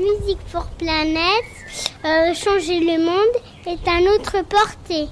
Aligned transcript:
Music 0.00 0.38
for 0.46 0.66
Planet, 0.78 1.44
euh, 2.06 2.32
changer 2.32 2.80
le 2.80 3.04
monde 3.04 3.42
est 3.66 3.86
à 3.86 4.00
notre 4.00 4.42
portée. 4.48 5.08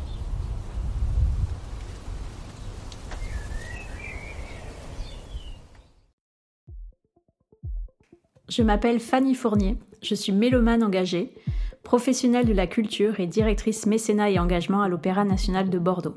Je 8.48 8.62
m'appelle 8.62 8.98
Fanny 8.98 9.34
Fournier, 9.34 9.76
je 10.00 10.14
suis 10.14 10.32
mélomane 10.32 10.82
engagée, 10.82 11.34
professionnelle 11.82 12.46
de 12.46 12.54
la 12.54 12.66
culture 12.66 13.20
et 13.20 13.26
directrice 13.26 13.84
mécénat 13.84 14.30
et 14.30 14.38
engagement 14.38 14.80
à 14.80 14.88
l'Opéra 14.88 15.24
national 15.24 15.68
de 15.68 15.78
Bordeaux. 15.78 16.14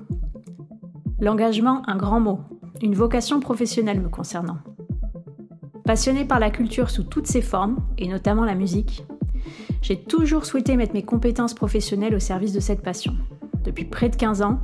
L'engagement, 1.20 1.82
un 1.88 1.98
grand 1.98 2.22
mot, 2.22 2.40
une 2.82 2.96
vocation 2.96 3.42
professionnelle 3.42 4.00
me 4.00 4.10
concernant. 4.10 4.60
Passionnée 5.86 6.26
par 6.26 6.40
la 6.40 6.52
culture 6.52 6.90
sous 6.90 7.04
toutes 7.04 7.28
ses 7.28 7.42
formes, 7.42 7.78
et 7.98 8.08
notamment 8.08 8.46
la 8.46 8.56
musique, 8.56 9.04
j'ai 9.82 9.98
toujours 9.98 10.46
souhaité 10.46 10.76
mettre 10.76 10.94
mes 10.94 11.04
compétences 11.04 11.54
professionnelles 11.54 12.16
au 12.16 12.20
service 12.20 12.54
de 12.54 12.60
cette 12.60 12.82
passion. 12.82 13.16
Depuis 13.64 13.86
près 13.86 14.10
de 14.10 14.16
15 14.16 14.42
ans, 14.42 14.60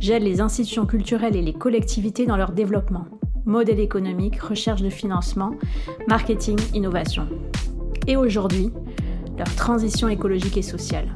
j'aide 0.00 0.22
les 0.22 0.40
institutions 0.40 0.86
culturelles 0.86 1.36
et 1.36 1.42
les 1.42 1.52
collectivités 1.52 2.26
dans 2.26 2.36
leur 2.36 2.52
développement, 2.52 3.06
modèle 3.46 3.80
économique, 3.80 4.40
recherche 4.40 4.82
de 4.82 4.90
financement, 4.90 5.52
marketing, 6.08 6.58
innovation. 6.72 7.26
Et 8.06 8.16
aujourd'hui, 8.16 8.70
leur 9.38 9.52
transition 9.56 10.08
écologique 10.08 10.56
et 10.56 10.62
sociale. 10.62 11.08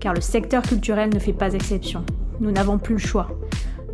Car 0.00 0.12
le 0.12 0.20
secteur 0.20 0.62
culturel 0.62 1.10
ne 1.12 1.18
fait 1.18 1.32
pas 1.32 1.54
exception. 1.54 2.04
Nous 2.40 2.50
n'avons 2.50 2.78
plus 2.78 2.94
le 2.94 3.00
choix. 3.00 3.28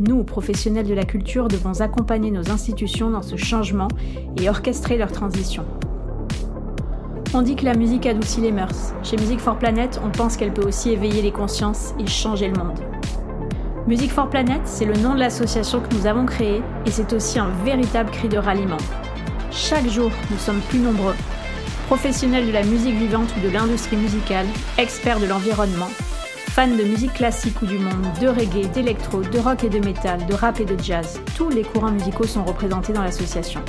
Nous, 0.01 0.25
professionnels 0.25 0.87
de 0.87 0.95
la 0.95 1.05
culture, 1.05 1.49
devons 1.49 1.83
accompagner 1.83 2.31
nos 2.31 2.51
institutions 2.51 3.11
dans 3.11 3.21
ce 3.21 3.37
changement 3.37 3.89
et 4.41 4.49
orchestrer 4.49 4.97
leur 4.97 5.13
transition. 5.13 5.67
On 7.35 7.43
dit 7.43 7.55
que 7.55 7.67
la 7.67 7.75
musique 7.75 8.07
adoucit 8.07 8.41
les 8.41 8.51
mœurs. 8.51 8.95
Chez 9.03 9.19
Music 9.19 9.39
for 9.39 9.59
Planet, 9.59 10.01
on 10.03 10.11
pense 10.11 10.39
qu'elle 10.39 10.55
peut 10.55 10.67
aussi 10.67 10.89
éveiller 10.89 11.21
les 11.21 11.33
consciences 11.33 11.93
et 11.99 12.07
changer 12.07 12.49
le 12.49 12.57
monde. 12.57 12.79
Music 13.87 14.11
for 14.11 14.31
Planet, 14.31 14.63
c'est 14.65 14.87
le 14.87 14.95
nom 14.95 15.13
de 15.13 15.19
l'association 15.19 15.83
que 15.83 15.95
nous 15.95 16.07
avons 16.07 16.25
créée 16.25 16.63
et 16.87 16.91
c'est 16.91 17.13
aussi 17.13 17.39
un 17.39 17.51
véritable 17.63 18.11
cri 18.11 18.31
de 18.31 18.39
ralliement. 18.39 18.79
Chaque 19.51 19.87
jour, 19.87 20.11
nous 20.31 20.39
sommes 20.39 20.61
plus 20.71 20.79
nombreux. 20.79 21.15
Professionnels 21.89 22.47
de 22.47 22.53
la 22.53 22.63
musique 22.63 22.97
vivante 22.97 23.29
ou 23.37 23.47
de 23.47 23.53
l'industrie 23.53 23.99
musicale, 23.99 24.47
experts 24.79 25.21
de 25.21 25.27
l'environnement, 25.27 25.91
fans 26.51 26.67
de 26.67 26.83
musique 26.83 27.15
classique 27.15 27.63
ou 27.63 27.67
du 27.67 27.79
monde, 27.79 28.07
de 28.21 28.27
reggae, 28.27 28.69
d'électro, 28.73 29.23
de 29.23 29.39
rock 29.39 29.63
et 29.63 29.69
de 29.69 29.79
métal, 29.79 30.27
de 30.27 30.35
rap 30.35 30.59
et 30.59 30.65
de 30.65 30.77
jazz, 30.83 31.21
tous 31.37 31.49
les 31.49 31.63
courants 31.63 31.93
musicaux 31.93 32.27
sont 32.27 32.45
représentés 32.45 32.93
dans 32.93 33.05
l'association. 33.05 33.61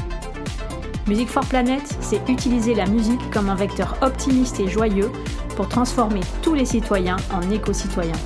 Music 1.08 1.30
for 1.30 1.46
Planet, 1.46 1.84
c'est 2.02 2.28
utiliser 2.28 2.74
la 2.74 2.88
musique 2.88 3.30
comme 3.30 3.50
un 3.50 3.56
vecteur 3.56 3.98
optimiste 4.02 4.60
et 4.60 4.68
joyeux 4.68 5.12
pour 5.56 5.70
transformer 5.70 6.22
tous 6.42 6.56
les 6.56 6.66
citoyens 6.66 7.18
en 7.32 7.48
éco-citoyens. 7.52 8.20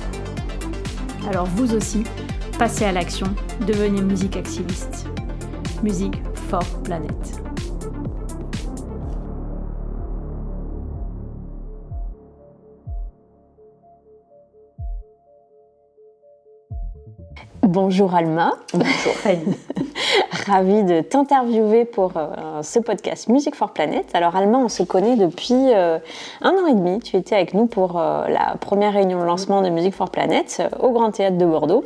Alors 1.28 1.46
vous 1.46 1.74
aussi, 1.74 2.04
passez 2.58 2.86
à 2.86 2.92
l'action, 2.92 3.26
devenez 3.66 4.00
musique 4.00 4.36
activiste. 4.36 5.06
Musique 5.82 6.22
for 6.48 6.64
Planet. 6.82 7.45
Bonjour 17.66 18.14
Alma. 18.14 18.52
Bonjour 18.74 19.12
Fanny. 19.14 19.56
Ravie 20.46 20.84
de 20.84 21.00
t'interviewer 21.00 21.84
pour 21.84 22.12
euh, 22.16 22.62
ce 22.62 22.78
podcast 22.78 23.28
Music 23.28 23.56
for 23.56 23.72
Planet. 23.72 24.06
Alors 24.14 24.36
Alma, 24.36 24.58
on 24.58 24.68
se 24.68 24.84
connaît 24.84 25.16
depuis 25.16 25.72
euh, 25.74 25.98
un 26.42 26.50
an 26.50 26.66
et 26.68 26.74
demi. 26.74 27.00
Tu 27.00 27.16
étais 27.16 27.34
avec 27.34 27.54
nous 27.54 27.66
pour 27.66 27.98
euh, 27.98 28.28
la 28.28 28.54
première 28.60 28.92
réunion 28.92 29.18
de 29.18 29.24
lancement 29.24 29.62
de 29.62 29.68
Music 29.70 29.94
for 29.94 30.10
Planet 30.10 30.62
au 30.78 30.92
Grand 30.92 31.10
Théâtre 31.10 31.38
de 31.38 31.44
Bordeaux. 31.44 31.84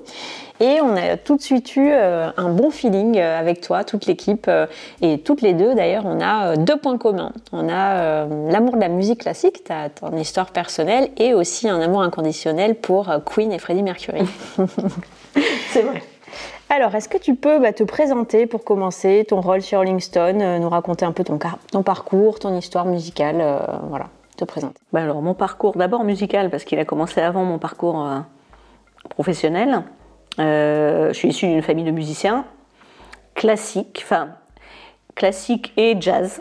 Et 0.60 0.82
on 0.82 0.94
a 0.96 1.16
tout 1.16 1.38
de 1.38 1.42
suite 1.42 1.74
eu 1.76 1.90
un 1.90 2.50
bon 2.50 2.70
feeling 2.70 3.18
avec 3.18 3.62
toi, 3.62 3.82
toute 3.82 4.04
l'équipe, 4.04 4.50
et 5.00 5.18
toutes 5.20 5.40
les 5.40 5.54
deux 5.54 5.74
d'ailleurs, 5.74 6.04
on 6.04 6.20
a 6.20 6.54
deux 6.56 6.76
points 6.76 6.98
communs. 6.98 7.32
On 7.50 7.66
a 7.70 8.26
l'amour 8.26 8.74
de 8.74 8.80
la 8.80 8.90
musique 8.90 9.22
classique, 9.22 9.64
ta, 9.64 9.88
ton 9.88 10.14
histoire 10.18 10.50
personnelle, 10.50 11.08
et 11.16 11.32
aussi 11.32 11.66
un 11.66 11.80
amour 11.80 12.02
inconditionnel 12.02 12.74
pour 12.74 13.08
Queen 13.24 13.52
et 13.52 13.58
Freddie 13.58 13.82
Mercury. 13.82 14.20
C'est 15.70 15.82
vrai. 15.82 16.02
Alors, 16.72 16.94
est-ce 16.94 17.08
que 17.08 17.18
tu 17.18 17.34
peux 17.34 17.58
bah, 17.58 17.72
te 17.72 17.82
présenter 17.82 18.46
pour 18.46 18.62
commencer, 18.62 19.26
ton 19.28 19.40
rôle 19.40 19.60
sur 19.60 19.78
Rolling 19.78 19.98
Stone, 19.98 20.40
euh, 20.40 20.60
nous 20.60 20.68
raconter 20.68 21.04
un 21.04 21.10
peu 21.10 21.24
ton, 21.24 21.36
ton, 21.72 21.82
parcours, 21.82 22.38
ton 22.38 22.56
histoire 22.56 22.86
musicale, 22.86 23.38
euh, 23.40 23.58
voilà, 23.88 24.06
te 24.36 24.44
présenter. 24.44 24.80
Bah 24.92 25.02
alors, 25.02 25.20
mon 25.20 25.34
parcours, 25.34 25.76
d'abord 25.76 26.04
musical, 26.04 26.48
parce 26.48 26.62
qu'il 26.62 26.78
a 26.78 26.84
commencé 26.84 27.20
avant 27.20 27.42
mon 27.42 27.58
parcours 27.58 28.06
euh, 28.06 28.20
professionnel. 29.08 29.82
je 30.38 31.10
suis 31.12 31.30
issue 31.30 31.48
d'une 31.48 31.62
famille 31.62 31.84
de 31.84 31.90
musiciens 31.90 32.44
classiques, 33.34 34.02
enfin, 34.04 34.28
classique 35.16 35.72
et 35.76 35.96
jazz. 35.98 36.40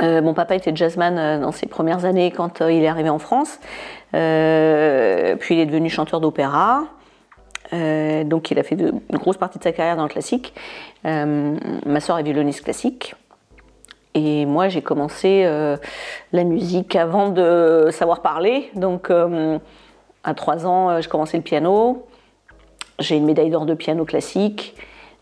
mon 0.00 0.34
papa 0.34 0.54
était 0.54 0.74
jazzman 0.74 1.40
dans 1.40 1.52
ses 1.52 1.66
premières 1.66 2.04
années 2.04 2.30
quand 2.30 2.60
il 2.60 2.84
est 2.84 2.88
arrivé 2.88 3.08
en 3.08 3.18
France. 3.18 3.58
puis 4.12 4.18
il 4.18 5.58
est 5.58 5.66
devenu 5.66 5.90
chanteur 5.90 6.20
d'opéra. 6.20 6.84
Euh, 7.74 8.24
donc 8.24 8.50
il 8.50 8.58
a 8.58 8.62
fait 8.62 8.76
de, 8.76 8.92
une 9.10 9.18
grosse 9.18 9.36
partie 9.36 9.58
de 9.58 9.64
sa 9.64 9.72
carrière 9.72 9.96
dans 9.96 10.04
le 10.04 10.08
classique. 10.08 10.54
Euh, 11.04 11.56
ma 11.84 12.00
soeur 12.00 12.18
est 12.18 12.22
violoniste 12.22 12.62
classique. 12.62 13.14
Et 14.14 14.46
moi 14.46 14.68
j'ai 14.68 14.82
commencé 14.82 15.42
euh, 15.44 15.76
la 16.32 16.44
musique 16.44 16.94
avant 16.94 17.30
de 17.30 17.88
savoir 17.90 18.22
parler. 18.22 18.70
Donc 18.76 19.10
à 19.10 20.34
3 20.34 20.66
ans 20.66 21.00
j'ai 21.00 21.08
commencé 21.08 21.36
le 21.36 21.42
piano. 21.42 22.06
J'ai 23.00 23.16
une 23.16 23.24
médaille 23.24 23.50
d'or 23.50 23.66
de 23.66 23.74
piano 23.74 24.04
classique. 24.04 24.76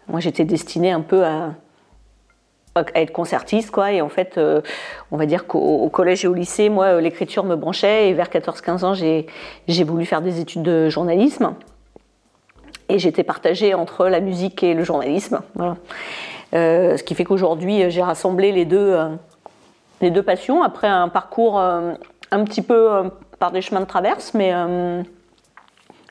Moi 0.09 0.21
j'étais 0.21 0.45
destinée 0.45 0.91
un 0.91 1.01
peu 1.01 1.25
à, 1.25 1.55
être 2.95 3.13
concertiste 3.13 3.71
quoi 3.71 3.93
et 3.93 4.01
en 4.01 4.09
fait 4.09 4.41
on 5.11 5.19
va 5.19 5.27
dire 5.27 5.47
qu'au 5.47 5.87
collège 5.91 6.25
et 6.25 6.29
au 6.29 6.33
lycée 6.33 6.71
moi 6.71 7.03
l'écriture 7.03 7.45
me 7.45 7.55
branchait 7.55 8.09
et 8.09 8.15
vers 8.15 8.31
14-15 8.31 8.85
ans 8.87 8.95
j'ai 8.95 9.85
voulu 9.85 10.07
faire 10.07 10.23
des 10.23 10.41
études 10.41 10.63
de 10.63 10.89
journalisme 10.89 11.55
et 12.93 12.99
j'étais 12.99 13.25
partagée 13.25 13.73
entre 13.73 14.07
la 14.09 14.21
musique 14.21 14.63
et 14.63 14.75
le 14.75 14.85
journalisme. 14.85 15.41
Euh, 16.55 16.97
ce 16.99 17.03
qui 17.03 17.15
fait 17.15 17.25
qu'aujourd'hui, 17.25 17.91
j'ai 17.91 18.03
rassemblé 18.03 18.53
les 18.53 18.67
deux, 18.67 18.93
euh, 18.93 19.09
les 20.03 20.11
deux 20.11 20.23
passions 20.23 20.63
après 20.63 20.89
un 20.89 21.09
parcours 21.09 21.59
euh, 21.59 21.95
un 22.31 22.45
petit 22.45 22.61
peu 22.61 23.11
par 23.39 23.51
des 23.51 23.63
chemins 23.63 23.81
de 23.81 23.87
traverse, 23.87 24.35
mais 24.35 24.53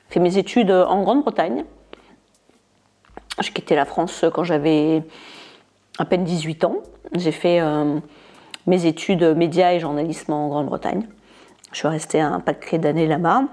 fait 0.08 0.20
mes 0.20 0.38
études 0.38 0.70
en 0.70 1.02
Grande-Bretagne. 1.02 1.64
J'ai 3.40 3.52
quitté 3.52 3.74
la 3.76 3.84
France 3.84 4.24
quand 4.32 4.44
j'avais 4.44 5.02
à 5.98 6.04
peine 6.04 6.24
18 6.24 6.64
ans. 6.64 6.76
J'ai 7.14 7.32
fait 7.32 7.60
mes 8.66 8.86
études 8.86 9.24
médias 9.36 9.72
et 9.72 9.80
journalisme 9.80 10.32
en 10.32 10.48
Grande-Bretagne. 10.48 11.06
Je 11.72 11.78
suis 11.78 11.88
restée 11.88 12.20
un 12.20 12.38
paquet 12.40 12.78
d'années 12.78 13.06
là-bas 13.06 13.44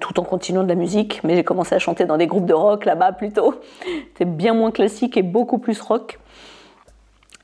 tout 0.00 0.20
en 0.20 0.24
continuant 0.24 0.62
de 0.62 0.68
la 0.68 0.74
musique, 0.74 1.20
mais 1.24 1.34
j'ai 1.34 1.44
commencé 1.44 1.74
à 1.74 1.78
chanter 1.78 2.04
dans 2.04 2.16
des 2.16 2.26
groupes 2.26 2.46
de 2.46 2.54
rock 2.54 2.84
là-bas 2.84 3.12
plutôt. 3.12 3.54
C'était 4.12 4.24
bien 4.24 4.54
moins 4.54 4.70
classique 4.70 5.16
et 5.16 5.22
beaucoup 5.22 5.58
plus 5.58 5.80
rock. 5.80 6.18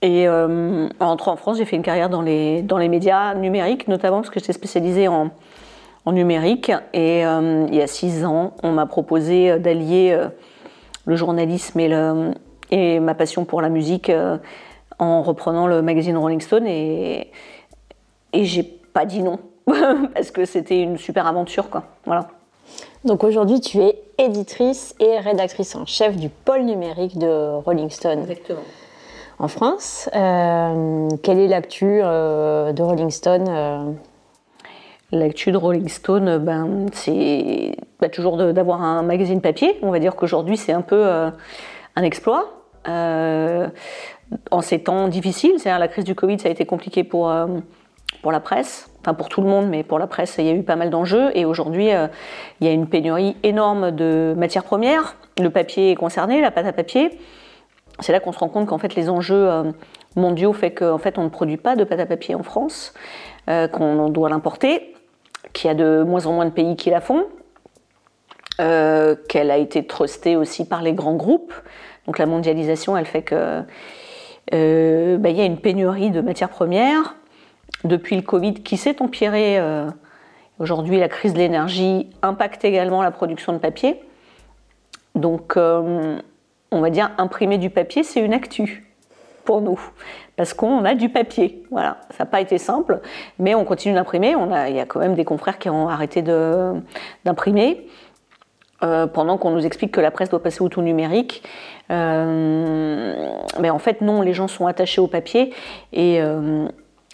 Et 0.01 0.29
euh, 0.29 0.89
en 1.01 1.09
rentrant 1.09 1.33
en 1.33 1.37
France, 1.37 1.59
j'ai 1.59 1.65
fait 1.65 1.77
une 1.77 1.83
carrière 1.83 2.09
dans 2.09 2.23
les, 2.23 2.63
médias 2.89 3.35
numériques, 3.35 3.89
notamment 3.89 4.19
parce 4.19 4.31
que 4.31 4.39
j'étais 4.39 4.53
spécialisée 4.53 5.09
en, 5.09 5.31
numérique. 6.07 6.73
Et 6.95 7.27
euh, 7.27 7.67
il 7.69 7.75
y 7.75 7.83
a 7.83 7.87
six 7.87 8.25
ans, 8.25 8.55
on 8.63 8.73
m'a 8.73 8.87
proposé 8.87 9.59
d'allier 9.59 10.13
euh, 10.13 10.29
le 11.05 11.17
journalisme 11.17 11.79
et, 11.81 13.01
ma 13.01 13.15
passion 13.15 13.45
pour 13.45 13.61
la 13.61 13.69
musique 13.69 14.11
en 14.99 15.23
reprenant 15.23 15.67
le 15.67 15.83
magazine 15.83 16.17
Rolling 16.17 16.41
Stone. 16.41 16.67
Et 16.67 17.31
j'ai 18.33 18.63
pas 18.63 19.05
dit 19.05 19.23
non. 19.23 19.39
parce 20.15 20.31
que 20.31 20.45
c'était 20.45 20.83
une 20.83 20.99
super 20.99 21.27
aventure. 21.27 21.71
Quoi. 21.71 21.85
Voilà. 22.07 22.29
Donc 23.05 23.25
aujourd'hui, 23.25 23.61
tu 23.61 23.79
es 23.79 24.03
éditrice 24.19 24.95
et 25.01 25.19
rédactrice 25.19 25.75
en 25.77 25.87
chef 25.87 26.17
du 26.17 26.29
pôle 26.29 26.63
numérique 26.63 27.19
de 27.19 27.55
Rolling 27.65 27.91
Stone. 27.91 28.21
Exactement. 28.21 28.61
En 29.39 29.47
France, 29.47 30.11
euh, 30.17 31.09
quelle 31.23 31.39
est 31.39 31.47
l'actu 31.47 32.01
euh, 32.03 32.73
de 32.73 32.83
Rolling 32.83 33.11
Stone 33.11 33.47
euh 33.49 33.93
L'actu 35.11 35.53
de 35.53 35.57
Rolling 35.57 35.89
Stone, 35.89 36.37
ben, 36.37 36.85
c'est 36.93 37.75
bah, 37.99 38.11
toujours 38.11 38.37
d'avoir 38.37 38.83
un 38.83 39.03
magazine 39.03 39.41
papier. 39.41 39.79
On 39.81 39.91
va 39.91 40.01
dire 40.01 40.15
qu'aujourd'hui, 40.17 40.59
c'est 40.59 40.75
un 40.75 40.83
peu 40.83 41.03
un 41.03 42.03
exploit. 42.03 42.45
en 42.85 44.61
ces 44.61 44.83
temps 44.83 45.09
difficiles, 45.09 45.55
c'est-à-dire 45.57 45.79
la 45.79 45.89
crise 45.89 46.05
du 46.05 46.15
Covid, 46.15 46.39
ça 46.39 46.49
a 46.49 46.51
été 46.51 46.67
compliqué 46.67 47.05
pour, 47.05 47.33
pour 48.21 48.33
la 48.33 48.41
presse 48.41 48.91
enfin 49.09 49.15
pour 49.15 49.31
tout 49.31 49.41
le 49.41 49.49
monde, 49.49 49.69
mais 49.69 49.83
pour 49.83 49.99
la 49.99 50.07
presse, 50.07 50.37
il 50.39 50.45
y 50.45 50.51
a 50.51 50.53
eu 50.53 50.63
pas 50.63 50.77
mal 50.77 50.91
d'enjeux. 50.91 51.31
Et 51.35 51.47
aujourd'hui, 51.47 51.93
euh, 51.93 52.09
il 52.61 52.67
y 52.67 52.71
a 52.71 52.73
une 52.73 52.87
pénurie 52.87 53.37
énorme 53.43 53.91
de 53.91 54.35
matières 54.37 54.65
premières. 54.65 55.17
Le 55.41 55.49
papier 55.49 55.93
est 55.93 55.95
concerné, 55.95 56.43
la 56.43 56.51
pâte 56.51 56.67
à 56.67 56.73
papier. 56.73 57.19
C'est 58.01 58.13
là 58.13 58.21
qu'on 58.21 58.33
se 58.33 58.39
rend 58.39 58.49
compte 58.49 58.67
qu'en 58.67 58.77
fait, 58.77 58.95
les 58.95 59.09
enjeux 59.09 59.49
euh, 59.49 59.65
mondiaux 60.15 60.53
fait 60.53 60.73
qu'en 60.73 60.99
fait 60.99 61.17
on 61.17 61.25
ne 61.25 61.29
produit 61.31 61.57
pas 61.57 61.75
de 61.75 61.85
pâte 61.85 62.01
à 62.01 62.07
papier 62.07 62.35
en 62.35 62.43
France, 62.43 62.93
qu'on 63.47 64.11
doit 64.11 64.29
l'importer, 64.29 64.95
qu'il 65.55 65.69
y 65.69 65.71
a 65.71 65.75
de 65.75 66.03
moins 66.07 66.27
en 66.27 66.33
moins 66.33 66.45
de 66.45 66.51
pays 66.51 66.77
qui 66.77 66.91
la 66.91 67.01
font, 67.01 67.25
qu'elle 68.59 69.51
a 69.51 69.57
été 69.57 69.87
trustée 69.87 70.37
aussi 70.37 70.67
par 70.67 70.83
les 70.83 70.93
grands 70.93 71.15
groupes. 71.15 71.55
Donc 72.07 72.19
la 72.19 72.27
mondialisation, 72.27 72.97
elle 72.97 73.07
fait 73.07 73.23
que 73.23 73.63
ben, 74.53 75.27
il 75.27 75.37
y 75.37 75.41
a 75.41 75.45
une 75.45 75.59
pénurie 75.59 76.11
de 76.11 76.21
matières 76.21 76.51
premières. 76.51 77.15
Depuis 77.85 78.17
le 78.17 78.23
Covid, 78.23 78.55
qui 78.55 78.77
s'est 78.77 79.01
empiré 79.01 79.59
Aujourd'hui, 80.59 80.99
la 80.99 81.09
crise 81.09 81.35
de 81.35 81.39
l'énergie 81.39 82.11
impacte 82.21 82.65
également 82.65 83.03
la 83.03 83.13
production 83.13 83.53
de 83.53 83.59
papier. 83.59 84.01
Donc, 85.15 85.57
euh, 85.57 86.19
on 86.73 86.81
va 86.81 86.91
dire, 86.91 87.11
imprimer 87.17 87.59
du 87.59 87.71
papier, 87.71 88.03
c'est 88.03 88.21
une 88.21 88.33
actu 88.33 88.85
pour 89.45 89.61
nous, 89.61 89.81
parce 90.37 90.53
qu'on 90.55 90.85
a 90.85 90.95
du 90.95 91.09
papier. 91.09 91.63
Voilà, 91.71 91.99
ça 92.11 92.25
n'a 92.25 92.27
pas 92.27 92.41
été 92.41 92.59
simple, 92.59 93.01
mais 93.39 93.55
on 93.55 93.65
continue 93.65 93.95
d'imprimer. 93.95 94.35
il 94.69 94.77
y 94.77 94.81
a 94.81 94.85
quand 94.85 94.99
même 94.99 95.15
des 95.15 95.25
confrères 95.25 95.59
qui 95.59 95.71
ont 95.71 95.89
arrêté 95.89 96.23
d'imprimer. 97.25 97.87
Euh, 98.85 99.09
pendant 99.09 99.39
qu'on 99.39 99.51
nous 99.51 99.67
explique 99.67 99.91
que 99.91 100.01
la 100.01 100.13
presse 100.13 100.29
doit 100.29 100.41
passer 100.41 100.63
au 100.63 100.69
tout 100.69 100.83
numérique. 100.83 101.43
Euh, 101.91 103.33
mais 103.59 103.71
en 103.71 103.79
fait, 103.81 104.03
non, 104.03 104.23
les 104.23 104.35
gens 104.35 104.47
sont 104.47 104.69
attachés 104.69 105.01
au 105.01 105.09
papier 105.09 105.53
et, 105.93 106.21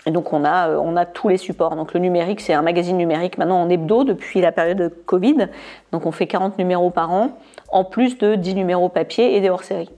et 0.06 0.10
donc 0.10 0.32
on 0.32 0.44
a, 0.44 0.68
euh, 0.68 0.80
on 0.82 0.96
a 0.96 1.06
tous 1.06 1.28
les 1.28 1.36
supports. 1.36 1.76
Donc 1.76 1.94
le 1.94 2.00
numérique, 2.00 2.40
c'est 2.40 2.54
un 2.54 2.62
magazine 2.62 2.96
numérique 2.96 3.38
maintenant 3.38 3.62
en 3.62 3.68
hebdo 3.68 4.04
depuis 4.04 4.40
la 4.40 4.52
période 4.52 4.78
de 4.78 4.88
Covid. 4.88 5.48
Donc 5.92 6.06
on 6.06 6.12
fait 6.12 6.26
40 6.26 6.58
numéros 6.58 6.90
par 6.90 7.12
an, 7.12 7.38
en 7.70 7.84
plus 7.84 8.18
de 8.18 8.34
10 8.34 8.54
numéros 8.54 8.88
papier 8.88 9.36
et 9.36 9.40
des 9.40 9.50
hors-séries. 9.50 9.90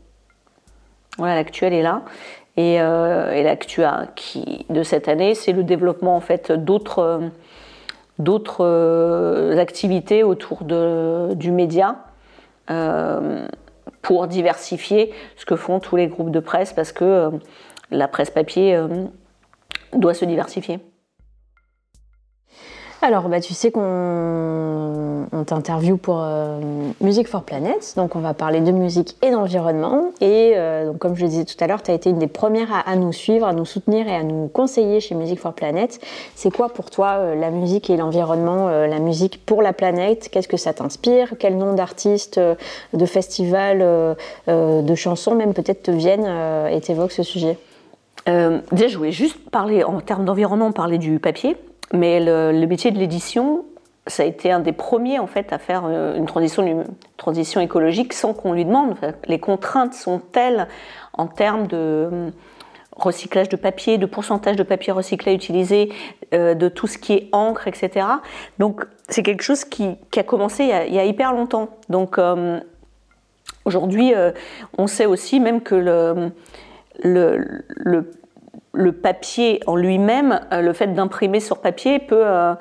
Voilà, 1.19 1.35
l'actuel 1.35 1.73
est 1.73 1.83
là. 1.83 2.03
Et, 2.57 2.81
euh, 2.81 3.33
et 3.33 3.43
l'actu 3.43 3.83
qui 4.15 4.65
de 4.71 4.83
cette 4.83 5.09
année, 5.09 5.35
c'est 5.35 5.53
le 5.53 5.63
développement 5.63 6.17
en 6.17 6.21
fait 6.21 6.53
d'autres 6.53 7.31
euh, 8.61 9.59
activités 9.59 10.23
autour 10.23 10.65
du 10.65 11.51
média 11.53 11.97
euh, 12.71 13.47
pour 14.01 14.27
diversifier 14.27 15.13
ce 15.37 15.45
que 15.45 15.55
font 15.55 15.81
tous 15.81 15.97
les 15.97 16.07
groupes 16.07 16.31
de 16.31 16.41
presse 16.41 16.73
parce 16.73 16.93
que 16.93 17.31
la 17.91 18.09
presse 18.09 18.31
papier 18.31 18.81
doit 19.97 20.15
se 20.15 20.25
diversifier. 20.25 20.81
Alors, 23.03 23.29
bah, 23.29 23.41
tu 23.41 23.53
sais 23.55 23.71
qu'on 23.71 25.27
t'interviewe 25.47 25.97
pour 25.97 26.23
euh, 26.23 26.59
Music 27.01 27.29
for 27.29 27.43
Planets, 27.43 27.95
donc 27.95 28.17
on 28.17 28.21
va 28.21 28.35
parler 28.35 28.61
de 28.61 28.73
musique 28.73 29.17
et 29.23 29.31
d'environnement. 29.31 30.11
Et 30.21 30.55
euh, 30.57 30.87
donc, 30.87 30.99
comme 30.99 31.15
je 31.15 31.23
le 31.23 31.29
disais 31.29 31.45
tout 31.45 31.63
à 31.63 31.67
l'heure, 31.67 31.83
tu 31.83 31.91
as 31.91 31.95
été 31.95 32.11
une 32.11 32.19
des 32.19 32.27
premières 32.27 32.83
à, 32.85 32.97
nous 32.97 33.13
suivre, 33.13 33.47
à 33.47 33.53
nous 33.53 33.67
soutenir 33.67 34.09
et 34.09 34.15
à 34.17 34.23
nous 34.23 34.49
conseiller 34.49 35.01
chez 35.01 35.15
Music 35.15 35.39
for 35.39 35.53
Planets. 35.53 36.01
C'est 36.35 36.51
quoi 36.51 36.71
pour 36.71 36.91
toi 36.91 37.19
euh, 37.19 37.35
la 37.35 37.51
musique 37.51 37.91
et 37.91 37.97
l'environnement, 37.97 38.69
la 38.69 38.99
musique 38.99 39.45
pour 39.45 39.63
la 39.63 39.73
planète? 39.73 40.29
Qu'est-ce 40.33 40.49
que 40.49 40.57
ça 40.57 40.73
t'inspire? 40.73 41.35
Quel 41.39 41.59
nom 41.59 41.75
d'artistes, 41.75 42.41
de 42.93 43.07
festivals, 43.07 44.17
de 44.49 44.95
chansons 44.95 45.35
même 45.35 45.55
peut-être 45.55 45.85
te 45.85 45.91
viennent 45.91 46.27
et 46.71 46.81
t'évoquent 46.81 47.13
ce 47.13 47.23
sujet? 47.23 47.59
Euh, 48.29 48.61
déjà, 48.73 48.89
je 48.89 48.97
voulais 48.97 49.13
juste 49.13 49.51
parler, 49.51 49.85
en 49.85 50.01
termes 50.01 50.25
d'environnement, 50.25 50.73
parler 50.73 50.99
du 50.99 51.19
papier, 51.19 51.57
mais 51.93 52.21
le, 52.21 52.67
métier 52.67 52.91
de 52.91 52.99
l'édition, 52.99 53.65
ça 54.07 54.23
a 54.25 54.27
été 54.27 54.51
un 54.51 54.61
des 54.61 54.73
premiers 54.73 55.19
en 55.19 55.27
fait 55.27 55.53
à 55.53 55.59
faire 55.59 55.85
euh, 55.87 56.17
une 56.17 56.27
transition, 56.27 57.61
écologique 57.61 58.13
sans 58.13 58.35
qu'on 58.35 58.53
lui 58.53 58.65
demande. 58.65 58.97
Les 59.27 59.39
contraintes 59.39 59.95
sont 59.95 60.19
telles 60.19 60.69
en 61.13 61.27
termes 61.27 61.67
de 61.67 61.77
euh, 61.77 62.31
recyclage 62.93 63.49
de 63.49 63.57
papier, 63.57 63.99
de 63.99 64.07
pourcentage 64.07 64.57
de 64.57 64.63
papier 64.63 64.93
recyclé 64.93 65.35
utilisé, 65.35 65.93
de 66.33 66.69
tout 66.69 66.87
ce 66.87 66.97
qui 66.97 67.13
est 67.13 67.29
encre, 67.33 67.69
etc. 67.69 68.07
Donc 68.59 68.87
c'est 69.09 69.23
quelque 69.23 69.43
chose 69.43 69.67
qui, 69.67 69.97
a 70.17 70.23
commencé 70.23 70.65
il 70.65 70.95
y 70.95 70.99
a, 70.99 71.05
hyper 71.05 71.35
longtemps. 71.35 71.69
Donc 71.91 72.19
aujourd'hui, 73.67 74.15
on 74.79 74.87
sait 74.87 75.05
aussi 75.05 75.41
même 75.41 75.61
que 75.61 75.75
le 75.75 76.33
le, 77.03 77.63
le, 78.73 78.93
papier 78.93 79.61
en 79.67 79.77
lui-même, 79.77 80.41
euh, 80.53 80.61
le 80.61 80.73
fait 80.73 80.89
d'imprimer 80.89 81.41
sur 81.41 81.59
papier 81.59 81.99
peut, 81.99 82.27
euh, 82.27 82.55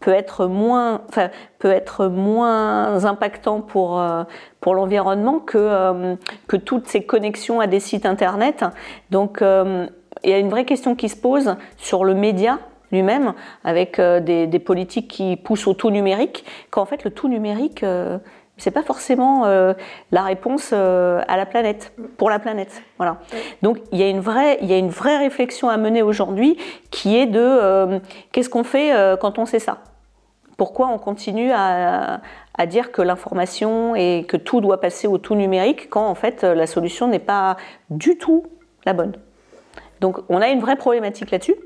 peut, 0.00 0.12
être 0.12 0.46
moins, 0.46 1.02
enfin, 1.08 1.30
peut 1.58 1.70
être 1.70 2.06
moins 2.06 3.04
impactant 3.04 3.60
pour, 3.60 4.00
euh, 4.00 4.24
pour 4.60 4.74
l'environnement 4.74 5.38
que, 5.38 6.16
que 6.46 6.56
toutes 6.56 6.86
ces 6.88 7.04
connexions 7.04 7.60
à 7.60 7.66
des 7.66 7.80
sites 7.80 8.06
internet. 8.06 8.64
Donc 9.10 9.38
il 9.42 10.30
y 10.30 10.32
a 10.32 10.38
une 10.38 10.50
vraie 10.50 10.64
question 10.64 10.94
qui 10.94 11.08
se 11.08 11.16
pose 11.16 11.56
sur 11.76 12.04
le 12.04 12.14
média 12.14 12.58
lui-même, 12.90 13.32
avec 13.64 13.98
des, 13.98 14.58
politiques 14.58 15.08
qui 15.08 15.36
poussent 15.36 15.66
au 15.66 15.72
tout 15.72 15.90
numérique, 15.90 16.44
qu'en 16.70 16.84
fait 16.84 17.04
le 17.04 17.10
tout 17.10 17.28
numérique 17.28 17.82
c'est 18.62 18.70
pas 18.70 18.84
forcément 18.84 19.44
euh, 19.44 19.74
la 20.12 20.22
réponse 20.22 20.70
euh, 20.72 21.20
à 21.26 21.36
la 21.36 21.46
planète, 21.46 21.92
pour 22.16 22.30
la 22.30 22.38
planète. 22.38 22.84
Voilà. 22.96 23.16
Donc 23.60 23.78
il 23.90 23.98
y 23.98 24.04
a 24.04 24.08
une 24.08 24.20
vraie, 24.20 24.58
il 24.62 24.68
y 24.68 24.72
a 24.72 24.78
une 24.78 24.88
vraie 24.88 25.18
réflexion 25.18 25.68
à 25.68 25.76
mener 25.76 26.00
aujourd'hui 26.00 26.56
qui 26.92 27.16
est 27.16 27.26
de 27.26 27.40
euh, 27.40 27.98
qu'est-ce 28.30 28.48
qu'on 28.48 28.62
fait 28.62 28.92
quand 29.20 29.40
on 29.40 29.46
sait 29.46 29.58
ça? 29.58 29.78
Pourquoi 30.56 30.86
on 30.88 30.98
continue 30.98 31.50
à, 31.50 32.20
à 32.56 32.66
dire 32.66 32.92
que 32.92 33.02
l'information 33.02 33.96
et 33.96 34.26
que 34.28 34.36
tout 34.36 34.60
doit 34.60 34.80
passer 34.80 35.08
au 35.08 35.18
tout 35.18 35.34
numérique 35.34 35.90
quand 35.90 36.06
en 36.06 36.14
fait 36.14 36.44
la 36.44 36.68
solution 36.68 37.08
n'est 37.08 37.18
pas 37.18 37.56
du 37.90 38.16
tout 38.16 38.44
la 38.86 38.92
bonne? 38.92 39.14
Donc 40.00 40.20
on 40.28 40.40
a 40.40 40.50
une 40.50 40.60
vraie 40.60 40.76
problématique 40.76 41.32
là-dessus. 41.32 41.56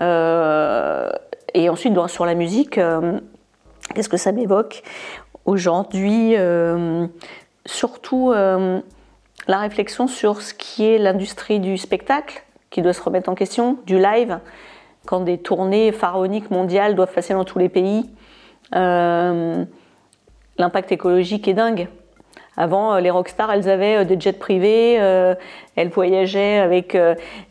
et 0.00 1.68
ensuite 1.68 2.06
sur 2.06 2.24
la 2.24 2.34
musique, 2.34 2.80
qu'est-ce 3.94 4.08
que 4.08 4.16
ça 4.16 4.32
m'évoque? 4.32 4.82
Aujourd'hui, 5.44 6.34
euh, 6.36 7.06
surtout 7.66 8.32
euh, 8.32 8.80
la 9.46 9.58
réflexion 9.58 10.06
sur 10.06 10.42
ce 10.42 10.54
qui 10.54 10.86
est 10.86 10.98
l'industrie 10.98 11.60
du 11.60 11.76
spectacle, 11.76 12.42
qui 12.70 12.82
doit 12.82 12.92
se 12.92 13.02
remettre 13.02 13.28
en 13.28 13.34
question, 13.34 13.78
du 13.86 13.98
live, 13.98 14.38
quand 15.06 15.20
des 15.20 15.38
tournées 15.38 15.92
pharaoniques 15.92 16.50
mondiales 16.50 16.94
doivent 16.94 17.12
passer 17.12 17.34
dans 17.34 17.44
tous 17.44 17.58
les 17.58 17.68
pays. 17.68 18.08
Euh, 18.74 19.64
l'impact 20.58 20.92
écologique 20.92 21.48
est 21.48 21.54
dingue. 21.54 21.88
Avant, 22.56 22.98
les 22.98 23.10
rockstars, 23.10 23.50
elles 23.52 23.70
avaient 23.70 24.04
des 24.04 24.20
jets 24.20 24.34
privés, 24.34 24.94
elles 25.76 25.88
voyageaient 25.88 26.58
avec 26.58 26.94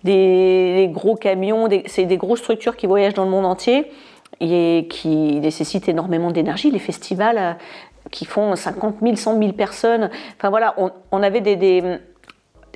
des, 0.04 0.90
gros 0.94 1.16
camions, 1.16 1.68
c'est 1.88 2.06
des 2.06 2.18
grosses 2.18 2.40
structures 2.40 2.76
qui 2.76 2.86
voyagent 2.86 3.16
dans 3.16 3.24
le 3.24 3.32
monde 3.32 3.46
entier 3.46 3.88
et 4.42 4.88
qui 4.90 5.40
nécessitent 5.40 5.90
énormément 5.90 6.32
d'énergie. 6.32 6.72
Les 6.72 6.80
festivals, 6.80 7.58
qui 8.12 8.26
font 8.26 8.56
50 8.56 8.98
000, 9.02 9.16
100 9.16 9.40
000 9.40 9.54
personnes. 9.54 10.10
Enfin 10.38 10.50
voilà, 10.50 10.76
on, 11.12 11.24
avait 11.24 11.42
des, 11.42 11.56
des, 11.56 12.00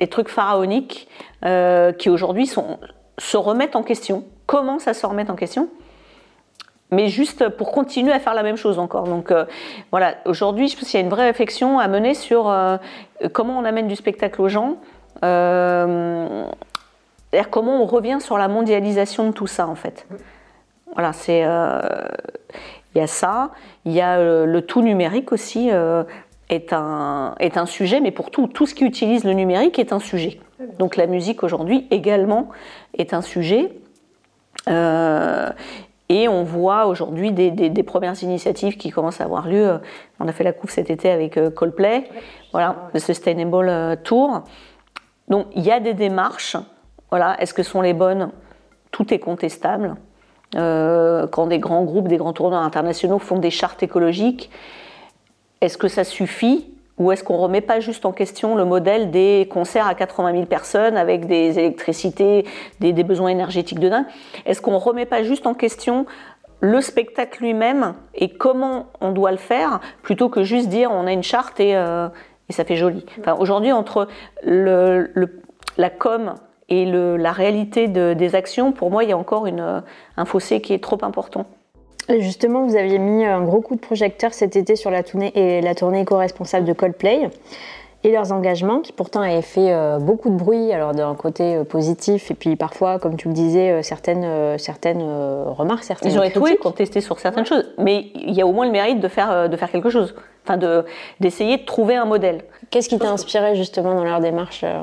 trucs 0.08 0.28
pharaoniques 0.28 1.08
euh, 1.44 1.92
qui 1.92 2.10
aujourd'hui 2.10 2.46
se 2.46 3.36
remettent 3.36 3.76
en 3.76 3.82
question, 3.82 4.24
commencent 4.46 4.88
à 4.88 4.94
se 4.94 5.06
remettre 5.06 5.30
en 5.32 5.36
question, 5.36 5.68
mais 6.90 7.08
juste 7.08 7.48
pour 7.48 7.72
continuer 7.72 8.12
à 8.12 8.20
faire 8.20 8.34
la 8.34 8.42
même 8.42 8.56
chose 8.56 8.78
encore. 8.78 9.04
Donc 9.04 9.30
euh, 9.30 9.44
voilà, 9.90 10.16
aujourd'hui, 10.26 10.68
je 10.68 10.76
pense 10.76 10.88
qu'il 10.88 11.00
y 11.00 11.02
a 11.02 11.04
une 11.04 11.10
vraie 11.10 11.26
réflexion 11.26 11.78
à 11.78 11.88
mener 11.88 12.14
sur 12.14 12.48
euh, 12.48 12.76
comment 13.32 13.58
on 13.58 13.64
amène 13.64 13.88
du 13.88 13.96
spectacle 13.96 14.40
aux 14.40 14.48
gens. 14.48 14.76
comment 17.50 17.82
on 17.82 17.86
revient 17.86 18.18
sur 18.20 18.38
la 18.38 18.48
mondialisation 18.48 19.26
de 19.28 19.32
tout 19.32 19.46
ça 19.48 19.66
en 19.66 19.74
fait. 19.74 20.06
Voilà, 20.94 21.12
c'est 21.12 21.44
il 22.94 22.98
y 22.98 23.02
a 23.02 23.06
ça, 23.06 23.50
il 23.84 23.92
y 23.92 24.00
a 24.00 24.18
euh, 24.18 24.46
le 24.46 24.62
tout 24.62 24.82
numérique 24.82 25.32
aussi 25.32 25.70
euh, 25.72 26.04
est, 26.48 26.72
un, 26.72 27.34
est 27.40 27.56
un 27.56 27.66
sujet, 27.66 28.00
mais 28.00 28.12
pour 28.12 28.30
tout, 28.30 28.46
tout 28.46 28.66
ce 28.66 28.74
qui 28.74 28.84
utilise 28.84 29.24
le 29.24 29.32
numérique 29.32 29.78
est 29.78 29.92
un 29.92 29.98
sujet. 29.98 30.38
Donc 30.78 30.96
la 30.96 31.06
musique 31.06 31.42
aujourd'hui 31.42 31.86
également 31.90 32.50
est 32.96 33.12
un 33.12 33.22
sujet. 33.22 33.72
Euh, 34.68 35.50
et 36.08 36.28
on 36.28 36.44
voit 36.44 36.86
aujourd'hui 36.86 37.32
des, 37.32 37.50
des, 37.50 37.82
premières 37.82 38.22
initiatives 38.22 38.76
qui 38.76 38.90
commencent 38.90 39.20
à 39.20 39.24
avoir 39.24 39.48
lieu. 39.48 39.80
On 40.20 40.28
a 40.28 40.32
fait 40.32 40.44
la 40.44 40.52
coupe 40.52 40.70
cet 40.70 40.90
été 40.90 41.10
avec 41.10 41.38
Coldplay, 41.54 42.04
voilà, 42.52 42.90
le 42.92 43.00
Sustainable 43.00 43.98
Tour. 44.04 44.42
Donc 45.28 45.46
il 45.56 45.62
y 45.62 45.72
a 45.72 45.80
des 45.80 45.94
démarches. 45.94 46.56
Voilà, 47.10 47.40
est-ce 47.40 47.54
que 47.54 47.62
sont 47.62 47.80
les 47.80 47.94
bonnes? 47.94 48.30
Tout 48.90 49.12
est 49.14 49.18
contestable. 49.18 49.96
Euh, 50.56 51.26
quand 51.26 51.46
des 51.46 51.58
grands 51.58 51.84
groupes, 51.84 52.08
des 52.08 52.16
grands 52.16 52.32
tournois 52.32 52.58
internationaux 52.58 53.18
font 53.18 53.38
des 53.38 53.50
chartes 53.50 53.82
écologiques, 53.82 54.50
est-ce 55.60 55.78
que 55.78 55.88
ça 55.88 56.04
suffit 56.04 56.66
ou 56.96 57.10
est-ce 57.10 57.24
qu'on 57.24 57.36
ne 57.36 57.42
remet 57.42 57.60
pas 57.60 57.80
juste 57.80 58.06
en 58.06 58.12
question 58.12 58.54
le 58.54 58.64
modèle 58.64 59.10
des 59.10 59.48
concerts 59.50 59.86
à 59.86 59.94
80 59.94 60.32
000 60.32 60.46
personnes 60.46 60.96
avec 60.96 61.26
des 61.26 61.58
électricités, 61.58 62.44
des, 62.78 62.92
besoins 62.92 63.30
énergétiques 63.30 63.80
de 63.80 63.88
dingue? 63.88 64.06
Est-ce 64.46 64.60
qu'on 64.60 64.72
ne 64.72 64.76
remet 64.76 65.06
pas 65.06 65.24
juste 65.24 65.46
en 65.46 65.54
question 65.54 66.06
le 66.60 66.80
spectacle 66.80 67.42
lui-même 67.42 67.94
et 68.14 68.28
comment 68.28 68.86
on 69.00 69.10
doit 69.10 69.32
le 69.32 69.38
faire 69.38 69.80
plutôt 70.02 70.28
que 70.28 70.44
juste 70.44 70.68
dire 70.68 70.90
on 70.92 71.06
a 71.06 71.12
une 71.12 71.24
charte 71.24 71.58
et, 71.58 71.74
euh, 71.74 72.08
ça 72.50 72.64
fait 72.64 72.76
joli? 72.76 73.04
Aujourd'hui, 73.38 73.72
entre 73.72 74.06
la 74.44 75.90
com 75.90 76.34
et 76.68 76.86
le, 76.86 77.16
la 77.16 77.32
réalité 77.32 77.88
de- 77.88 78.14
des 78.14 78.34
actions, 78.34 78.72
pour 78.72 78.90
moi, 78.90 79.04
il 79.04 79.10
y 79.10 79.12
a 79.12 79.18
encore 79.18 79.46
une, 79.46 79.82
un 80.16 80.24
fossé 80.24 80.60
qui 80.60 80.72
est 80.72 80.82
trop 80.82 80.98
important. 81.02 81.44
Justement, 82.18 82.66
vous 82.66 82.76
aviez 82.76 82.98
mis 82.98 83.24
un 83.24 83.42
gros 83.42 83.60
coup 83.62 83.76
de 83.76 83.80
projecteur 83.80 84.34
cet 84.34 84.56
été 84.56 84.76
sur 84.76 84.90
la 84.90 85.02
tournée, 85.02 85.32
et 85.34 85.60
la 85.62 85.74
tournée 85.74 86.00
éco-responsable 86.02 86.66
de 86.66 86.72
Coldplay 86.74 87.30
et 88.06 88.12
leurs 88.12 88.32
engagements 88.32 88.80
qui 88.80 88.92
pourtant 88.92 89.22
avaient 89.22 89.40
fait 89.40 89.72
euh, 89.72 89.98
beaucoup 89.98 90.28
de 90.28 90.36
bruit, 90.36 90.70
alors 90.72 90.92
d'un 90.92 91.14
côté 91.14 91.56
euh, 91.56 91.64
positif 91.64 92.30
et 92.30 92.34
puis 92.34 92.54
parfois, 92.56 92.98
comme 92.98 93.16
tu 93.16 93.28
le 93.28 93.32
disais, 93.34 93.70
euh, 93.70 93.80
certaines, 93.82 94.24
euh, 94.24 94.58
certaines 94.58 95.00
euh, 95.00 95.44
remarques, 95.48 95.84
certaines 95.84 96.12
Ils 96.12 96.18
ont 96.18 96.22
été 96.22 96.56
contestés 96.56 97.00
sur 97.00 97.18
certaines 97.18 97.46
choses, 97.46 97.72
mais 97.78 98.08
il 98.14 98.34
y 98.34 98.42
a 98.42 98.46
au 98.46 98.52
moins 98.52 98.66
le 98.66 98.72
mérite 98.72 99.00
de 99.00 99.08
faire, 99.08 99.30
euh, 99.30 99.48
de 99.48 99.56
faire 99.56 99.70
quelque 99.70 99.88
chose, 99.88 100.14
enfin 100.44 100.58
de- 100.58 100.84
d'essayer 101.20 101.56
de, 101.56 101.64
trouver 101.64 101.94
un 101.96 102.04
modèle. 102.04 102.42
Qu'est-ce 102.68 102.90
qui 102.90 102.98
t'a 102.98 103.08
inspiré 103.10 103.56
justement 103.56 103.94
dans 103.94 104.04
leur 104.04 104.20
démarche 104.20 104.60
euh, 104.64 104.82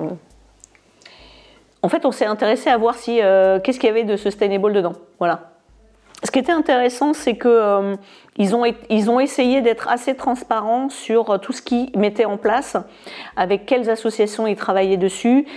En 1.83 1.89
fait, 1.89 2.05
on 2.05 2.11
s'est 2.11 2.25
intéressé 2.25 2.69
à 2.69 2.77
voir 2.77 2.95
si 2.95 3.21
euh, 3.21 3.59
qu'est-ce 3.59 3.79
qu'il 3.79 3.87
y 3.87 3.91
avait 3.91 4.03
de 4.03 4.15
sustainable 4.15 4.73
dedans. 4.73 4.93
Voilà. 5.19 5.51
Ce 6.23 6.29
qui 6.29 6.37
était 6.37 6.51
intéressant, 6.51 7.13
c'est 7.13 7.35
que 7.35 7.47
euh, 7.47 7.95
ils 8.37 8.53
ont 9.09 9.19
essayé 9.19 9.61
d'être 9.61 9.87
assez 9.89 10.15
transparents 10.15 10.89
sur 10.89 11.31
euh, 11.31 11.37
tout 11.39 11.51
ce 11.51 11.63
qu'ils 11.63 11.89
mettaient 11.97 12.25
en 12.25 12.37
place, 12.37 12.77
avec 13.35 13.65
quelles 13.65 13.89
associations 13.89 14.45
ils 14.45 14.55
travaillaient 14.55 14.97
dessus, 14.97 15.47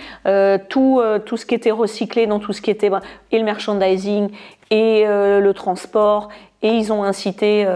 tout 0.69 0.99
ce 1.37 1.45
qui 1.45 1.53
était 1.53 1.69
recyclé 1.69 2.25
dans 2.25 2.39
tout 2.39 2.53
ce 2.53 2.61
qui 2.61 2.71
était 2.71 2.89
et 3.31 3.37
le 3.37 3.45
merchandising 3.45 4.31
et 4.71 5.05
le 5.05 5.51
transport, 5.53 6.29
et 6.63 6.69
ils 6.69 6.91
ont 6.91 7.03
incité 7.03 7.67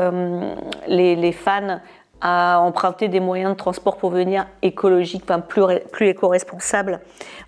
les 0.87 1.31
fans 1.31 1.79
à 2.21 2.59
emprunter 2.59 3.07
des 3.07 3.19
moyens 3.19 3.51
de 3.51 3.57
transport 3.57 3.97
pour 3.97 4.09
venir 4.09 4.45
écologiques, 4.61 5.23
enfin 5.23 5.39
plus, 5.39 5.63
plus 5.91 6.09
éco-responsables, 6.09 6.99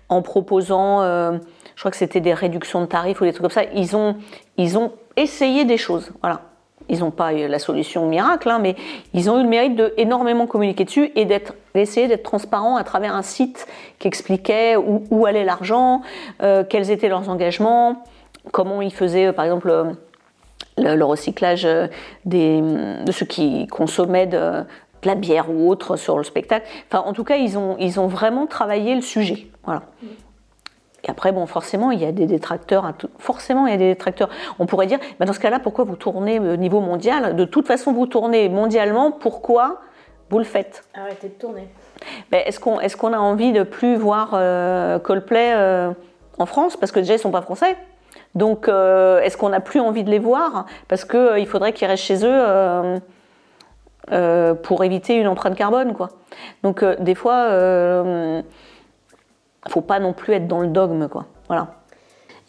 en 0.08 0.22
proposant, 0.22 1.02
euh, 1.02 1.38
je 1.74 1.80
crois 1.80 1.90
que 1.90 1.96
c'était 1.96 2.20
des 2.20 2.34
réductions 2.34 2.80
de 2.80 2.86
tarifs 2.86 3.20
ou 3.20 3.24
des 3.24 3.32
trucs 3.32 3.42
comme 3.42 3.50
ça. 3.50 3.64
Ils 3.74 3.96
ont, 3.96 4.16
ils 4.56 4.78
ont 4.78 4.92
essayé 5.16 5.64
des 5.64 5.78
choses, 5.78 6.12
voilà. 6.20 6.40
Ils 6.88 6.98
n'ont 6.98 7.12
pas 7.12 7.32
eu 7.32 7.46
la 7.46 7.58
solution 7.60 8.06
miracle, 8.06 8.50
hein, 8.50 8.58
mais 8.60 8.74
ils 9.14 9.30
ont 9.30 9.38
eu 9.38 9.44
le 9.44 9.48
mérite 9.48 9.76
de 9.76 9.94
énormément 9.96 10.46
communiquer 10.46 10.84
dessus 10.84 11.12
et 11.14 11.24
d'être, 11.24 11.54
d'essayer 11.74 12.08
d'être 12.08 12.24
transparent 12.24 12.76
à 12.76 12.82
travers 12.82 13.14
un 13.14 13.22
site 13.22 13.66
qui 14.00 14.08
expliquait 14.08 14.76
où, 14.76 15.04
où 15.10 15.24
allait 15.24 15.44
l'argent, 15.44 16.02
euh, 16.42 16.64
quels 16.68 16.90
étaient 16.90 17.08
leurs 17.08 17.28
engagements, 17.28 18.02
comment 18.50 18.82
ils 18.82 18.92
faisaient, 18.92 19.26
euh, 19.26 19.32
par 19.32 19.44
exemple. 19.44 19.94
Euh, 20.78 20.82
le, 20.82 20.96
le 20.96 21.04
recyclage 21.04 21.64
euh, 21.64 21.88
des, 22.24 22.60
de 22.60 23.12
ceux 23.12 23.26
qui 23.26 23.66
consommaient 23.66 24.26
de, 24.26 24.38
de 24.38 25.06
la 25.06 25.14
bière 25.14 25.50
ou 25.50 25.68
autre 25.70 25.96
sur 25.96 26.16
le 26.18 26.24
spectacle. 26.24 26.66
Enfin, 26.88 27.04
en 27.06 27.12
tout 27.12 27.24
cas, 27.24 27.36
ils 27.36 27.58
ont, 27.58 27.76
ils 27.78 27.98
ont 28.00 28.06
vraiment 28.06 28.46
travaillé 28.46 28.94
le 28.94 29.00
sujet. 29.02 29.46
Voilà. 29.64 29.82
Et 31.04 31.10
après, 31.10 31.32
bon, 31.32 31.46
forcément, 31.46 31.90
il 31.90 32.00
y 32.00 32.04
a 32.04 32.12
des 32.12 32.26
détracteurs. 32.26 32.92
Forcément, 33.18 33.66
il 33.66 33.72
y 33.72 33.74
a 33.74 33.78
des 33.78 33.88
détracteurs. 33.88 34.28
On 34.60 34.66
pourrait 34.66 34.86
dire, 34.86 35.00
bah, 35.18 35.26
dans 35.26 35.32
ce 35.32 35.40
cas-là, 35.40 35.58
pourquoi 35.58 35.84
vous 35.84 35.96
tournez 35.96 36.38
au 36.38 36.54
niveau 36.54 36.80
mondial? 36.80 37.34
De 37.34 37.44
toute 37.44 37.66
façon, 37.66 37.92
vous 37.92 38.06
tournez 38.06 38.48
mondialement. 38.48 39.10
Pourquoi 39.10 39.80
vous 40.30 40.38
le 40.38 40.44
faites? 40.44 40.84
Arrêtez 40.94 41.28
de 41.28 41.32
tourner. 41.34 41.68
ben, 42.30 42.42
Est-ce 42.46 42.60
qu'on 42.60 42.78
est 42.78 42.96
qu'on 42.96 43.12
a 43.12 43.18
envie 43.18 43.52
de 43.52 43.64
plus 43.64 43.96
voir 43.96 44.30
euh, 44.34 45.00
Coldplay 45.00 45.52
euh, 45.56 45.90
en 46.38 46.46
France? 46.46 46.76
Parce 46.76 46.92
que 46.92 47.00
déjà, 47.00 47.14
ils 47.14 47.18
sont 47.18 47.32
pas 47.32 47.42
français. 47.42 47.76
Donc, 48.34 48.68
euh, 48.68 49.20
est-ce 49.20 49.36
qu'on 49.36 49.50
n'a 49.50 49.60
plus 49.60 49.80
envie 49.80 50.04
de 50.04 50.10
les 50.10 50.18
voir? 50.18 50.66
Parce 50.88 51.04
qu'il 51.04 51.46
faudrait 51.46 51.72
qu'ils 51.72 51.88
restent 51.88 52.04
chez 52.04 52.24
eux 52.24 52.30
euh, 52.30 52.98
euh, 54.10 54.54
pour 54.54 54.84
éviter 54.84 55.16
une 55.16 55.28
empreinte 55.28 55.54
carbone. 55.54 55.94
Quoi. 55.94 56.08
Donc, 56.62 56.82
euh, 56.82 56.96
des 56.98 57.14
fois, 57.14 57.46
il 57.48 57.54
ne 58.38 58.42
faut 59.68 59.82
pas 59.82 59.98
non 59.98 60.12
plus 60.12 60.34
être 60.34 60.48
dans 60.48 60.60
le 60.60 60.68
dogme. 60.68 61.08
Quoi. 61.08 61.26
Voilà. 61.48 61.68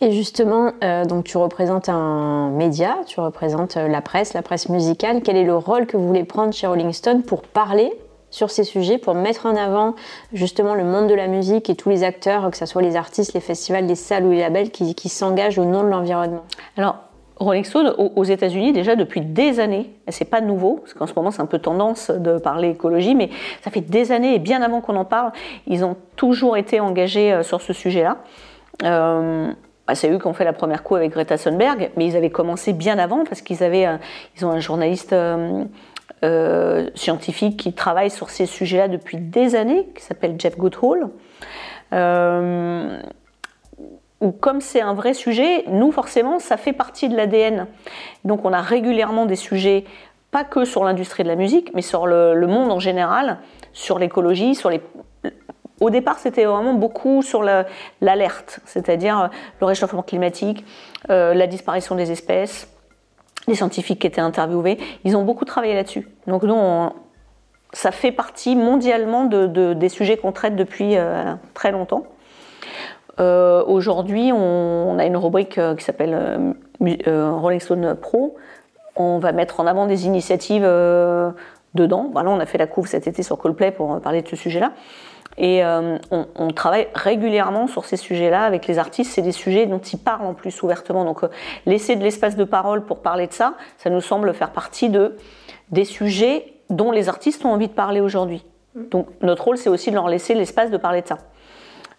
Et 0.02 0.12
justement, 0.12 0.72
euh, 0.84 1.06
donc 1.06 1.24
tu 1.24 1.38
représentes 1.38 1.88
un 1.88 2.50
média, 2.50 2.98
tu 3.06 3.22
représentes 3.22 3.78
euh, 3.78 3.88
la 3.88 4.02
presse, 4.02 4.34
la 4.34 4.42
presse 4.42 4.68
musicale. 4.68 5.22
Quel 5.24 5.38
est 5.38 5.46
le 5.46 5.56
rôle 5.56 5.86
que 5.86 5.96
vous 5.96 6.06
voulez 6.06 6.25
prendre 6.25 6.54
chez 6.54 6.68
Rolling 6.68 6.92
Stone 6.92 7.24
pour 7.24 7.44
parler 7.44 7.94
sur 8.34 8.50
ces 8.50 8.63
sujets, 8.63 8.98
pour 8.98 9.13
mettre 9.13 9.46
en 9.46 9.56
avant 9.56 9.94
justement 10.34 10.74
le 10.74 10.84
monde 10.84 11.08
de 11.08 11.13
la 11.13 11.28
musique 11.28 11.70
et 11.70 11.75
tous 11.75 11.90
les 11.90 12.04
acteurs, 12.04 12.50
que 12.50 12.58
ce 12.58 12.66
soit 12.66 12.82
les 12.82 12.96
artistes, 12.96 13.34
les 13.36 13.40
festivals, 13.40 13.86
les 13.86 13.94
salles 13.94 14.25
ou 14.25 14.32
les 14.32 14.40
labels, 14.40 14.72
qui, 14.72 15.10
s'engagent 15.10 15.60
au 15.60 15.66
nom 15.66 15.84
de 15.84 15.90
l'environnement 15.90 16.44
Alors, 16.75 16.96
Rolling 17.36 17.63
Stone, 17.63 17.94
aux 17.98 18.24
États-Unis, 18.24 18.74
déjà 18.74 18.96
depuis 18.96 19.22
des 19.22 19.60
années, 19.60 19.92
c'est 20.08 20.25
pas 20.25 20.42
nouveau, 20.42 20.78
parce 20.78 20.96
qu'en 20.96 21.06
ce 21.06 21.13
moment 21.16 21.30
c'est 21.30 21.44
un 21.44 21.46
peu 21.46 21.60
tendance 21.60 22.10
de 22.10 22.40
parler 22.40 22.70
écologie, 22.70 23.13
mais 23.13 23.30
ça 23.62 23.70
fait 23.70 23.82
des 23.82 24.12
années, 24.12 24.34
et 24.34 24.40
bien 24.40 24.63
avant 24.63 24.82
qu'on 24.82 24.96
en 24.96 25.06
parle, 25.06 25.32
ils 25.68 25.86
ont 25.86 25.96
toujours 26.16 26.58
été 26.58 26.80
engagés 26.80 27.32
euh, 27.32 27.44
sur 27.44 27.62
ce 27.62 27.72
sujet-là. 27.72 28.18
Euh, 28.84 29.52
bah, 29.88 29.94
c'est 29.94 30.10
eux 30.10 30.18
qui 30.18 30.25
ont 30.25 30.34
fait 30.34 30.46
la 30.46 30.54
première 30.54 30.82
coup 30.82 30.96
avec 30.96 31.12
Greta 31.12 31.38
Thunberg, 31.38 31.92
mais 31.98 32.08
ils 32.08 32.16
avaient 32.16 32.32
commencé 32.32 32.74
bien 32.74 32.98
avant, 32.98 33.25
parce 33.25 33.42
qu'ils 33.42 33.63
avaient, 33.63 33.86
euh, 33.86 33.98
ils 34.38 34.46
ont 34.46 34.50
un 34.50 34.60
journaliste 34.60 35.13
euh, 36.24 36.90
scientifique 36.96 37.58
qui 37.58 37.74
travaille 37.74 38.10
sur 38.10 38.30
ces 38.30 38.46
sujets-là 38.46 38.88
depuis 38.88 39.18
des 39.18 39.56
années, 39.56 39.90
qui 39.96 40.02
s'appelle 40.02 40.36
Jeff 40.40 40.58
Goodhall. 40.58 41.10
Euh, 41.92 43.02
où 44.22 44.32
comme 44.32 44.62
c'est 44.62 44.80
un 44.82 44.94
vrai 44.94 45.14
sujet, 45.14 45.66
nous 45.68 45.92
forcément, 45.92 46.40
ça 46.40 46.56
fait 46.56 46.72
partie 46.72 47.10
de 47.10 47.16
l'ADN. 47.18 47.68
Donc 48.24 48.46
on 48.46 48.54
a 48.54 48.62
régulièrement 48.62 49.26
des 49.26 49.36
sujets, 49.36 49.84
pas 50.32 50.46
que 50.46 50.64
sur 50.64 50.86
l'industrie 50.86 51.24
de 51.24 51.28
la 51.28 51.36
musique, 51.36 51.72
mais 51.74 51.82
sur 51.82 52.08
le, 52.08 52.48
monde 52.48 52.72
en 52.72 52.80
général, 52.80 53.40
sur 53.74 54.00
l'écologie, 54.00 54.56
sur 54.56 54.70
les... 54.70 54.82
Au 55.82 55.90
départ, 55.90 56.20
c'était 56.20 56.46
vraiment 56.46 56.74
beaucoup 56.74 57.22
sur 57.22 57.44
le- 57.44 57.66
l'alerte, 58.00 58.62
c'est-à-dire 58.66 59.30
le 59.60 59.68
réchauffement 59.68 60.04
climatique, 60.04 60.64
euh, 61.10 61.34
la 61.34 61.48
disparition 61.48 61.96
des 61.96 62.12
espèces, 62.12 62.70
les 63.48 63.56
scientifiques 63.56 64.00
qui 64.00 64.08
étaient 64.08 64.22
interviewés. 64.22 64.78
Ils 65.04 65.16
ont 65.18 65.24
beaucoup 65.24 65.46
travaillé 65.46 65.74
là-dessus. 65.74 66.08
Donc 66.28 66.44
nous, 66.44 66.56
ça 67.74 67.92
fait 67.92 68.12
partie 68.12 68.56
mondialement 68.56 69.26
de- 69.26 69.48
de- 69.48 69.74
des 69.74 69.90
sujets 69.90 70.18
qu'on 70.18 70.32
traite 70.32 70.56
depuis 70.56 70.96
euh, 70.98 71.34
très 71.54 71.72
longtemps. 71.72 72.04
Euh, 73.20 73.64
Aujourd'hui, 73.66 74.32
on, 74.34 74.98
a 74.98 75.06
une 75.06 75.18
rubrique 75.18 75.58
euh, 75.58 75.76
qui 75.76 75.84
s'appelle 75.84 76.56
Rolling 76.82 77.60
Stone 77.60 77.96
Pro. 77.96 78.36
On 78.96 79.20
va 79.20 79.32
mettre 79.32 79.60
en 79.60 79.68
avant 79.68 79.88
des 79.88 80.06
initiatives 80.06 80.64
dedans. 81.74 82.10
Voilà, 82.12 82.30
on 82.30 82.40
a 82.40 82.46
fait 82.46 82.58
la 82.60 82.68
couve 82.68 82.88
cet 82.88 83.08
été 83.08 83.24
sur 83.24 83.38
Coldplay 83.40 83.72
pour 83.72 84.00
parler 84.02 84.22
de 84.22 84.28
ce 84.28 84.36
sujet-là. 84.36 84.72
Et 85.38 85.63
euh, 85.63 85.98
on, 86.12 86.28
on 86.36 86.52
travaille 86.52 86.88
régulièrement 86.94 87.68
sur 87.68 87.86
ces 87.86 87.98
sujets-là 87.98 88.44
avec 88.44 88.68
les 88.68 88.78
artistes. 88.78 89.12
C'est 89.12 89.22
des 89.22 89.32
sujets 89.32 89.66
dont 89.66 89.80
ils 89.80 89.98
parlent 89.98 90.25
en 90.25 90.34
plus 90.34 90.62
ouvertement. 90.63 91.06
Donc, 91.06 91.24
euh, 91.24 91.30
laisser 91.66 91.96
de 91.96 92.04
l'espace 92.04 92.36
de 92.36 92.44
parole 92.44 92.86
pour 92.86 93.02
parler 93.02 93.28
de 93.28 93.34
ça, 93.34 93.56
ça 93.78 93.90
nous 93.90 94.02
semble 94.02 94.34
faire 94.34 94.52
partie 94.52 94.90
de, 94.90 95.18
des 95.72 95.86
sujets 95.86 96.54
dont 96.70 96.92
les 96.92 97.10
artistes 97.10 97.46
ont 97.46 97.52
envie 97.52 97.68
de 97.68 97.74
parler 97.74 98.02
aujourd'hui. 98.02 98.46
Donc, 98.75 99.08
notre 99.22 99.46
rôle, 99.46 99.58
c'est 99.58 99.70
aussi 99.70 99.90
de 99.90 99.96
leur 99.96 100.08
laisser 100.08 100.34
l'espace 100.34 100.72
de 100.72 100.78
parler 100.78 101.02
de 101.02 101.08
ça. 101.08 101.18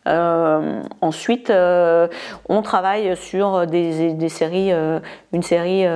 Euh, 0.07 0.83
ensuite, 1.00 1.50
on 1.50 2.62
travaille 2.62 3.17
sur 3.17 3.67
des, 3.67 4.12
des 4.14 4.29
séries, 4.29 4.73
une 5.33 5.43
série 5.43 5.87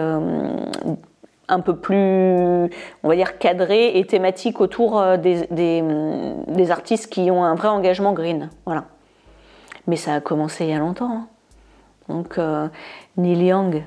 un 1.48 1.60
peu 1.60 1.76
plus, 1.76 2.70
on 3.02 3.08
va 3.08 3.16
dire, 3.16 3.38
cadrée 3.38 3.98
et 3.98 4.04
thématique 4.04 4.60
autour 4.60 4.98
euh, 4.98 5.16
des, 5.16 5.46
des, 5.50 5.82
des 6.48 6.70
artistes 6.70 7.10
qui 7.12 7.30
ont 7.30 7.42
un 7.44 7.54
vrai 7.54 7.68
engagement 7.68 8.12
green. 8.12 8.50
Voilà. 8.66 8.84
Mais 9.86 9.96
ça 9.96 10.14
a 10.14 10.20
commencé 10.20 10.64
il 10.64 10.70
y 10.70 10.74
a 10.74 10.78
longtemps. 10.78 11.10
hein. 11.10 11.26
Donc, 12.08 12.38
euh, 12.38 12.68
Neil 13.16 13.44
Young, 13.44 13.84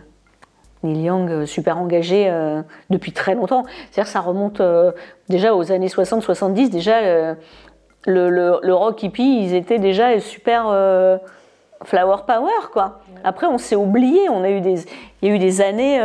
Neil 0.84 1.02
Young, 1.04 1.30
euh, 1.30 1.46
super 1.46 1.78
engagé 1.78 2.28
euh, 2.30 2.62
depuis 2.90 3.12
très 3.12 3.36
longtemps. 3.36 3.64
C'est-à-dire 3.92 4.06
que 4.06 4.10
ça 4.10 4.20
remonte 4.20 4.62
euh, 4.62 4.92
déjà 5.30 5.56
aux 5.56 5.72
années 5.72 5.88
60-70. 5.88 6.70
Déjà, 6.70 7.02
le, 8.08 8.30
le, 8.30 8.60
le 8.62 8.74
rock 8.74 9.04
hippie, 9.04 9.44
ils 9.44 9.54
étaient 9.54 9.80
déjà 9.80 10.20
super 10.20 10.66
flower 11.84 12.18
power, 12.28 12.70
quoi. 12.74 13.02
Après, 13.24 13.48
on 13.48 13.58
s'est 13.58 13.76
oublié. 13.76 14.30
On 14.30 14.44
a 14.44 14.50
eu 14.50 14.62
des, 14.62 14.86
il 15.22 15.30
y 15.30 15.32
a 15.32 15.36
eu 15.36 15.40
des 15.40 15.62
années, 15.62 16.00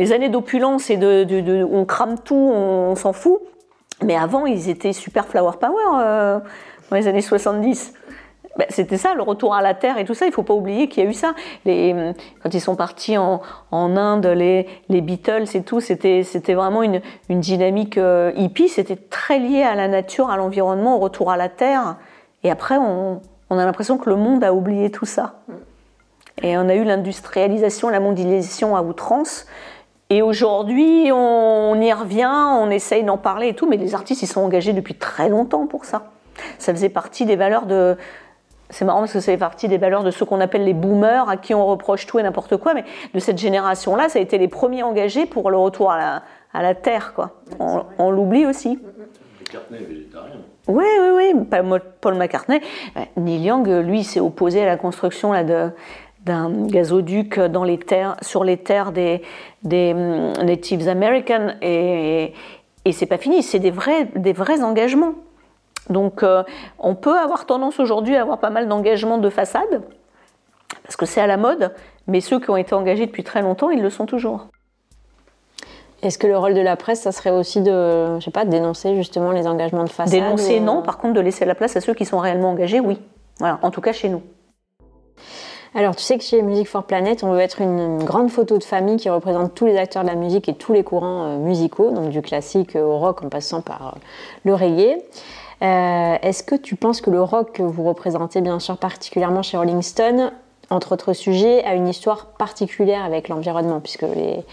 les 0.00 0.12
années 0.12 0.30
d'opulence 0.30 0.88
et 0.88 0.96
de, 0.96 1.62
on 1.70 1.84
crame 1.84 2.18
tout, 2.18 2.34
on, 2.34 2.96
s'en 2.96 3.12
fout. 3.12 3.38
Mais 4.02 4.16
avant, 4.16 4.46
ils 4.46 4.70
étaient 4.70 4.94
super 4.94 5.26
flower 5.26 5.52
power 5.60 6.00
euh, 6.00 6.38
dans 6.90 6.96
les 6.96 7.06
années 7.06 7.20
70. 7.20 7.92
Ben, 8.56 8.64
c'était 8.70 8.96
ça, 8.96 9.14
le 9.14 9.20
retour 9.20 9.54
à 9.54 9.60
la 9.60 9.74
terre 9.74 9.98
et 9.98 10.06
tout 10.06 10.14
ça. 10.14 10.24
Il 10.24 10.32
faut 10.32 10.42
pas 10.42 10.54
oublier 10.54 10.88
qu'il 10.88 11.04
y 11.04 11.06
a 11.06 11.10
eu 11.10 11.12
ça. 11.12 11.34
Quand 11.66 12.54
ils 12.54 12.60
sont 12.62 12.76
partis 12.76 13.18
en, 13.18 13.42
Inde, 13.72 14.24
les, 14.24 14.66
les 14.88 15.02
Beatles 15.02 15.44
et 15.52 15.62
tout, 15.62 15.80
c'était, 15.80 16.24
vraiment 16.48 16.82
une, 16.82 17.02
dynamique 17.28 17.98
euh, 17.98 18.32
hippie. 18.36 18.70
C'était 18.70 18.96
très 18.96 19.38
lié 19.38 19.62
à 19.62 19.74
la 19.74 19.86
nature, 19.86 20.30
à 20.30 20.38
l'environnement, 20.38 20.96
au 20.96 20.98
retour 20.98 21.30
à 21.30 21.36
la 21.36 21.50
terre. 21.50 21.96
Et 22.42 22.50
après, 22.50 22.78
on 22.78 23.20
a 23.50 23.64
l'impression 23.66 23.98
que 23.98 24.08
le 24.08 24.16
monde 24.16 24.42
a 24.44 24.54
oublié 24.54 24.90
tout 24.90 25.04
ça. 25.04 25.34
Et 26.42 26.56
on 26.56 26.70
a 26.70 26.74
eu 26.74 26.84
l'industrialisation, 26.84 27.90
la 27.90 28.00
mondialisation 28.00 28.76
à 28.76 28.80
outrance. 28.80 29.44
Et 30.12 30.22
aujourd'hui, 30.22 31.10
on, 31.12 31.80
y 31.80 31.92
revient, 31.92 32.28
on 32.28 32.68
essaye 32.70 33.04
d'en 33.04 33.16
parler 33.16 33.48
et 33.48 33.54
tout, 33.54 33.68
mais 33.68 33.76
les 33.76 33.94
artistes, 33.94 34.22
ils 34.22 34.26
sont 34.26 34.40
engagés 34.40 34.72
depuis 34.72 34.94
très 34.94 35.28
longtemps 35.28 35.66
pour 35.66 35.84
ça. 35.84 36.10
Ça 36.58 36.74
faisait 36.74 36.88
partie 36.88 37.26
des 37.26 37.36
valeurs 37.36 37.66
de, 37.66 37.96
c'est 38.70 38.84
marrant 38.84 39.00
parce 39.00 39.12
que 39.12 39.20
c'est 39.20 39.36
partie 39.36 39.68
des 39.68 39.78
valeurs 39.78 40.02
de 40.02 40.10
ceux 40.10 40.24
qu'on 40.24 40.40
appelle 40.40 40.64
les 40.64 40.74
boomers, 40.74 41.28
à 41.28 41.36
qui 41.36 41.54
on 41.54 41.64
reproche 41.64 42.06
tout 42.06 42.18
et 42.18 42.22
n'importe 42.24 42.56
quoi, 42.56 42.74
mais 42.74 42.84
de 43.14 43.20
cette 43.20 43.38
génération-là, 43.38 44.08
ça 44.08 44.18
a 44.18 44.22
été 44.22 44.36
les 44.36 44.48
premiers 44.48 44.82
engagés 44.82 45.26
pour 45.26 45.50
le 45.50 45.56
retour 45.56 45.92
à 45.92 45.98
la, 45.98 46.22
à 46.52 46.62
la 46.62 46.74
terre, 46.74 47.12
quoi. 47.14 47.30
On, 47.98 48.10
l'oublie 48.10 48.46
aussi. 48.46 48.80
McCartney 49.40 49.78
végétarien. 49.84 50.36
Oui, 50.66 50.84
oui, 51.00 51.32
oui. 51.34 51.46
Paul 52.00 52.14
McCartney. 52.14 52.60
Neil 53.16 53.42
Young, 53.42 53.68
lui, 53.68 54.04
s'est 54.04 54.20
opposé 54.20 54.62
à 54.62 54.66
la 54.66 54.76
construction 54.76 55.32
là, 55.32 55.42
de, 55.42 55.70
d'un 56.30 56.66
gazoduc 56.66 57.40
dans 57.40 57.64
les 57.64 57.78
terres, 57.78 58.16
sur 58.22 58.44
les 58.44 58.56
terres 58.56 58.92
des, 58.92 59.22
des 59.62 59.92
hum, 59.92 60.32
Natives 60.44 60.88
Americans 60.88 61.56
et, 61.60 62.32
et 62.84 62.92
c'est 62.92 63.06
pas 63.06 63.18
fini, 63.18 63.42
c'est 63.42 63.58
des 63.58 63.70
vrais, 63.72 64.06
des 64.14 64.32
vrais 64.32 64.62
engagements. 64.62 65.14
Donc 65.88 66.22
euh, 66.22 66.44
on 66.78 66.94
peut 66.94 67.18
avoir 67.18 67.46
tendance 67.46 67.80
aujourd'hui 67.80 68.14
à 68.16 68.22
avoir 68.22 68.38
pas 68.38 68.50
mal 68.50 68.68
d'engagements 68.68 69.18
de 69.18 69.28
façade, 69.28 69.82
parce 70.84 70.96
que 70.96 71.06
c'est 71.06 71.20
à 71.20 71.26
la 71.26 71.36
mode, 71.36 71.74
mais 72.06 72.20
ceux 72.20 72.38
qui 72.38 72.50
ont 72.50 72.56
été 72.56 72.74
engagés 72.74 73.06
depuis 73.06 73.24
très 73.24 73.42
longtemps, 73.42 73.70
ils 73.70 73.82
le 73.82 73.90
sont 73.90 74.06
toujours. 74.06 74.46
Est-ce 76.02 76.16
que 76.16 76.26
le 76.26 76.38
rôle 76.38 76.54
de 76.54 76.60
la 76.60 76.76
presse, 76.76 77.02
ça 77.02 77.12
serait 77.12 77.30
aussi 77.30 77.60
de, 77.60 78.18
je 78.18 78.24
sais 78.24 78.30
pas, 78.30 78.46
dénoncer 78.46 78.94
justement 78.96 79.32
les 79.32 79.46
engagements 79.46 79.84
de 79.84 79.90
façade 79.90 80.18
Dénoncer, 80.18 80.60
non. 80.60 80.80
Par 80.80 80.96
contre, 80.96 81.14
de 81.14 81.20
laisser 81.20 81.44
la 81.44 81.54
place 81.54 81.76
à 81.76 81.82
ceux 81.82 81.92
qui 81.92 82.06
sont 82.06 82.18
réellement 82.18 82.50
engagés, 82.50 82.80
oui. 82.80 82.98
Voilà, 83.38 83.58
en 83.62 83.70
tout 83.70 83.82
cas 83.82 83.92
chez 83.92 84.08
nous. 84.08 84.22
Alors, 85.72 85.94
tu 85.94 86.02
sais 86.02 86.18
que 86.18 86.24
chez 86.24 86.42
Music 86.42 86.66
for 86.66 86.82
Planet, 86.82 87.22
on 87.22 87.32
veut 87.32 87.38
être 87.38 87.60
une, 87.60 88.02
grande 88.02 88.28
photo 88.28 88.58
de 88.58 88.64
famille 88.64 88.96
qui 88.96 89.08
représente 89.08 89.54
tous 89.54 89.66
les 89.66 89.76
acteurs 89.76 90.02
de 90.02 90.08
la 90.08 90.16
musique 90.16 90.48
et 90.48 90.54
tous 90.54 90.72
les 90.72 90.82
courants 90.82 91.26
euh, 91.26 91.38
musicaux, 91.38 91.92
donc 91.92 92.08
du 92.08 92.22
classique 92.22 92.74
au 92.74 92.98
rock 92.98 93.22
en 93.22 93.28
passant 93.28 93.60
par 93.60 93.94
euh, 93.94 93.98
le 94.44 94.54
reggae. 94.54 94.98
Euh, 95.62 96.16
est-ce 96.22 96.42
que 96.42 96.56
tu 96.56 96.74
penses 96.74 97.00
que 97.00 97.10
le 97.10 97.22
rock 97.22 97.52
que 97.52 97.62
vous 97.62 97.84
représentez, 97.84 98.40
bien 98.40 98.58
sûr, 98.58 98.78
particulièrement 98.78 99.42
chez 99.42 99.58
Rolling 99.58 99.82
Stone, 99.82 100.32
entre 100.70 100.92
autres 100.92 101.12
sujets, 101.12 101.64
a 101.64 101.74
une 101.74 101.86
histoire 101.86 102.26
particulière 102.26 103.04
avec 103.04 103.28
l'environnement? 103.28 103.78
Puisque 103.78 104.02
les, 104.02 104.44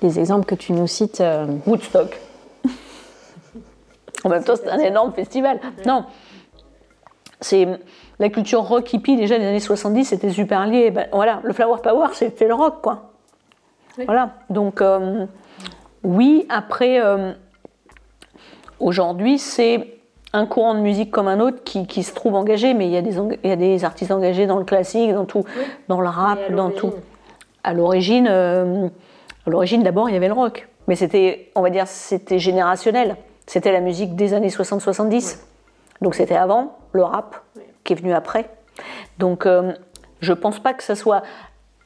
les, 0.00 0.18
exemples 0.18 0.46
que 0.46 0.54
tu 0.54 0.72
nous 0.72 0.86
cites. 0.86 1.22
Woodstock. 1.66 2.18
en 4.24 4.28
même 4.30 4.44
temps, 4.44 4.56
c'est 4.56 4.70
un 4.70 4.78
énorme 4.78 5.12
festival. 5.12 5.60
Non. 5.84 6.06
C'est 7.40 7.68
la 8.18 8.28
culture 8.28 8.62
rock 8.62 8.92
hippie 8.92 9.16
déjà 9.16 9.38
des 9.38 9.46
années 9.46 9.60
70, 9.60 10.06
c'était 10.06 10.30
super 10.30 10.66
lié. 10.66 10.90
Ben, 10.90 11.06
voilà, 11.12 11.40
le 11.42 11.52
flower 11.52 11.78
power, 11.82 12.08
c'était 12.12 12.46
le 12.46 12.54
rock, 12.54 12.80
quoi. 12.82 13.10
Voilà. 14.04 14.30
Donc 14.50 14.80
euh, 14.80 15.26
oui, 16.02 16.46
après, 16.48 17.00
euh, 17.00 17.32
aujourd'hui, 18.80 19.38
c'est 19.38 19.94
un 20.32 20.46
courant 20.46 20.74
de 20.74 20.80
musique 20.80 21.10
comme 21.10 21.28
un 21.28 21.40
autre 21.40 21.62
qui, 21.64 22.02
se 22.02 22.14
trouve 22.14 22.34
engagé, 22.34 22.74
mais 22.74 22.86
il 22.86 22.92
y, 22.92 22.96
a 22.96 23.02
des, 23.02 23.16
il 23.16 23.48
y 23.48 23.52
a 23.52 23.56
des 23.56 23.84
artistes 23.84 24.10
engagés 24.10 24.46
dans 24.46 24.58
le 24.58 24.64
classique, 24.64 25.12
dans 25.12 25.24
tout, 25.24 25.44
dans 25.88 26.00
le 26.00 26.08
rap, 26.08 26.52
dans 26.52 26.70
tout. 26.70 26.92
À 27.64 27.72
l'origine, 27.72 28.28
euh, 28.28 28.88
à 29.46 29.50
l'origine 29.50 29.82
d'abord, 29.82 30.10
il 30.10 30.12
y 30.12 30.16
avait 30.16 30.28
le 30.28 30.34
rock, 30.34 30.68
mais 30.88 30.94
c'était, 30.94 31.50
on 31.54 31.62
va 31.62 31.70
dire, 31.70 31.86
c'était 31.86 32.38
générationnel. 32.38 33.16
C'était 33.46 33.72
la 33.72 33.80
musique 33.80 34.14
des 34.16 34.34
années 34.34 34.48
60-70. 34.48 35.38
Donc 36.02 36.14
c'était 36.14 36.36
avant 36.36 36.76
le 36.92 37.02
rap 37.02 37.36
qui 37.86 37.94
est 37.94 37.96
venu 37.96 38.12
après. 38.12 38.50
Donc 39.18 39.46
euh, 39.46 39.72
je 40.20 40.32
pense 40.32 40.58
pas 40.58 40.74
que 40.74 40.82
ça 40.82 40.94
soit. 40.94 41.22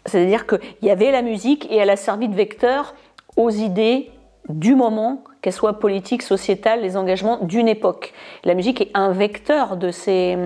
C'est-à-dire 0.07 0.47
qu'il 0.47 0.59
y 0.83 0.91
avait 0.91 1.13
la 1.13 1.23
musique 1.23 1.71
et 1.71 1.77
elle 1.77 1.91
a 1.91 1.97
servi 1.97 2.29
de 2.29 2.35
vecteur 2.35 2.95
aux 3.37 3.51
idées 3.51 4.11
du 4.49 4.75
moment, 4.75 5.23
qu'elles 5.43 5.53
soient 5.53 5.79
politiques, 5.79 6.23
sociétales, 6.23 6.81
les 6.81 6.97
engagements 6.97 7.39
d'une 7.43 7.69
époque. 7.69 8.13
La 8.43 8.55
musique 8.55 8.81
est 8.81 8.91
un 8.95 9.13
vecteur 9.13 9.77
de 9.77 9.91
ces, 9.91 10.37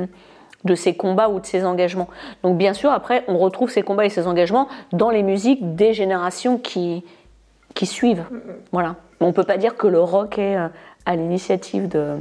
de 0.65 0.75
ces 0.75 0.95
combats 0.97 1.29
ou 1.29 1.41
de 1.41 1.47
ces 1.47 1.65
engagements. 1.65 2.09
Donc 2.43 2.59
bien 2.59 2.75
sûr, 2.75 2.90
après, 2.90 3.25
on 3.29 3.38
retrouve 3.38 3.71
ces 3.71 3.83
combats 3.83 4.05
et 4.05 4.11
ces 4.11 4.27
engagements 4.27 4.69
dans 4.93 5.11
les 5.11 5.23
musiques 5.23 5.77
des 5.77 5.95
générations 5.95 6.59
qui, 6.59 7.05
qui 7.75 7.87
suivent. 7.87 8.27
Voilà. 8.73 8.97
On 9.21 9.29
ne 9.29 9.33
peut 9.33 9.45
pas 9.45 9.57
dire 9.57 9.77
que 9.77 9.87
le 9.87 10.01
rock 10.01 10.38
est 10.38 10.57
euh, 10.57 10.69
à 11.07 11.17
l'initiative 11.17 11.88
de, 11.88 12.19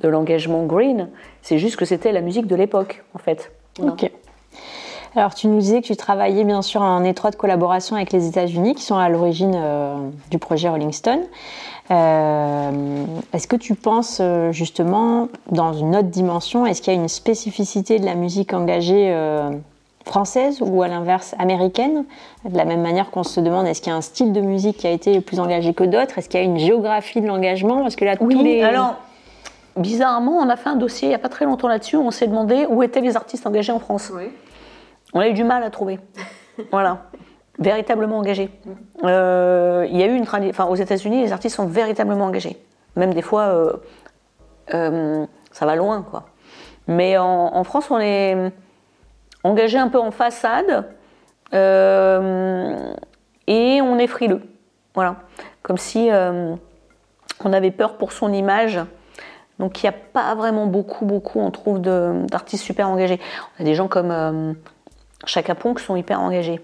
de 0.00 0.08
l'engagement 0.08 0.64
green, 0.64 1.08
c'est 1.42 1.58
juste 1.58 1.76
que 1.76 1.84
c'était 1.84 2.12
la 2.12 2.20
musique 2.20 2.46
de 2.46 2.56
l'époque, 2.56 3.04
en 3.14 3.18
fait. 3.18 3.52
Ok. 3.80 4.10
Alors, 5.16 5.34
tu 5.34 5.46
nous 5.46 5.60
disais 5.60 5.80
que 5.80 5.86
tu 5.86 5.96
travaillais 5.96 6.42
bien 6.42 6.62
sûr 6.62 6.82
en 6.82 7.04
étroite 7.04 7.36
collaboration 7.36 7.94
avec 7.94 8.12
les 8.12 8.26
États-Unis, 8.26 8.74
qui 8.74 8.82
sont 8.82 8.96
à 8.96 9.08
l'origine 9.08 9.54
euh, 9.54 9.96
du 10.30 10.38
projet 10.38 10.68
Rolling 10.68 10.92
Stone. 10.92 11.20
Euh, 11.90 13.04
est-ce 13.32 13.46
que 13.46 13.56
tu 13.56 13.76
penses 13.76 14.18
euh, 14.20 14.50
justement 14.50 15.28
dans 15.52 15.72
une 15.72 15.94
autre 15.94 16.08
dimension, 16.08 16.66
est-ce 16.66 16.82
qu'il 16.82 16.92
y 16.92 16.96
a 16.96 17.00
une 17.00 17.08
spécificité 17.08 18.00
de 18.00 18.06
la 18.06 18.16
musique 18.16 18.52
engagée 18.54 19.14
française 20.04 20.60
ou 20.60 20.82
à 20.82 20.88
l'inverse 20.88 21.36
américaine? 21.38 22.04
De 22.44 22.56
la 22.56 22.64
même 22.64 22.82
manière 22.82 23.10
qu'on 23.10 23.22
se 23.22 23.38
demande 23.38 23.68
est-ce 23.68 23.82
qu'il 23.82 23.92
y 23.92 23.94
a 23.94 23.96
un 23.96 24.02
style 24.02 24.32
de 24.32 24.40
musique 24.40 24.78
qui 24.78 24.88
a 24.88 24.90
été 24.90 25.20
plus 25.20 25.38
engagé 25.38 25.74
que 25.74 25.84
d'autres? 25.84 26.18
Est-ce 26.18 26.28
qu'il 26.28 26.40
y 26.40 26.42
a 26.42 26.46
une 26.46 26.58
géographie 26.58 27.20
de 27.20 27.26
l'engagement? 27.28 27.82
Parce 27.82 27.94
que 27.94 28.04
là, 28.04 28.16
oui, 28.20 28.34
tous 28.34 28.42
les... 28.42 28.62
alors 28.62 28.96
bizarrement, 29.76 30.38
on 30.38 30.48
a 30.48 30.56
fait 30.56 30.68
un 30.68 30.76
dossier 30.76 31.08
il 31.08 31.10
n'y 31.10 31.14
a 31.14 31.18
pas 31.18 31.28
très 31.28 31.44
longtemps 31.44 31.68
là-dessus. 31.68 31.96
On 31.96 32.10
s'est 32.10 32.26
demandé 32.26 32.66
où 32.68 32.82
étaient 32.82 33.00
les 33.00 33.16
artistes 33.16 33.46
engagés 33.46 33.72
en 33.72 33.78
France. 33.78 34.12
On 35.12 35.20
a 35.20 35.28
eu 35.28 35.32
du 35.32 35.44
mal 35.44 35.62
à 35.62 35.70
trouver. 35.70 36.00
voilà. 36.70 37.04
Véritablement 37.58 38.18
engagés. 38.18 38.50
Euh, 39.04 39.86
il 39.88 39.96
y 39.96 40.02
a 40.02 40.06
eu 40.06 40.14
une 40.14 40.26
enfin, 40.50 40.64
aux 40.66 40.74
États-Unis, 40.74 41.22
les 41.22 41.32
artistes 41.32 41.56
sont 41.56 41.66
véritablement 41.66 42.24
engagés. 42.24 42.56
Même 42.96 43.14
des 43.14 43.22
fois, 43.22 43.42
euh, 43.42 43.72
euh, 44.74 45.26
ça 45.52 45.66
va 45.66 45.76
loin, 45.76 46.02
quoi. 46.02 46.24
Mais 46.86 47.16
en, 47.16 47.64
France, 47.64 47.90
on 47.90 47.98
est 47.98 48.52
engagé 49.42 49.78
un 49.78 49.88
peu 49.88 49.98
en 49.98 50.10
façade 50.10 50.84
et 51.52 51.56
on 53.80 53.98
est 53.98 54.06
frileux. 54.06 54.42
Voilà. 54.94 55.16
Comme 55.62 55.78
si 55.78 56.10
on 56.10 57.52
avait 57.52 57.70
peur 57.70 57.96
pour 57.96 58.12
son 58.12 58.34
image 58.34 58.80
donc 59.58 59.82
il 59.82 59.86
n'y 59.86 59.90
a 59.90 59.92
pas 59.92 60.34
vraiment 60.34 60.66
beaucoup, 60.66 61.04
beaucoup, 61.04 61.40
on 61.40 61.50
trouve, 61.50 61.80
d'artistes 61.80 62.64
super 62.64 62.88
engagés. 62.88 63.20
On 63.58 63.62
a 63.62 63.64
des 63.64 63.74
gens 63.74 63.88
comme 63.88 64.10
euh, 64.10 64.52
Chaka 65.26 65.54
Pong 65.54 65.78
qui 65.78 65.84
sont 65.84 65.96
hyper 65.96 66.20
engagés. 66.20 66.60